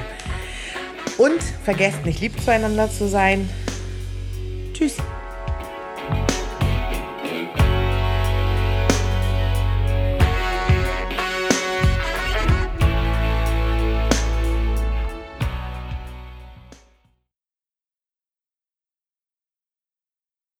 [1.17, 3.47] Und vergesst nicht lieb zueinander zu sein.
[4.83, 4.97] Tschüss.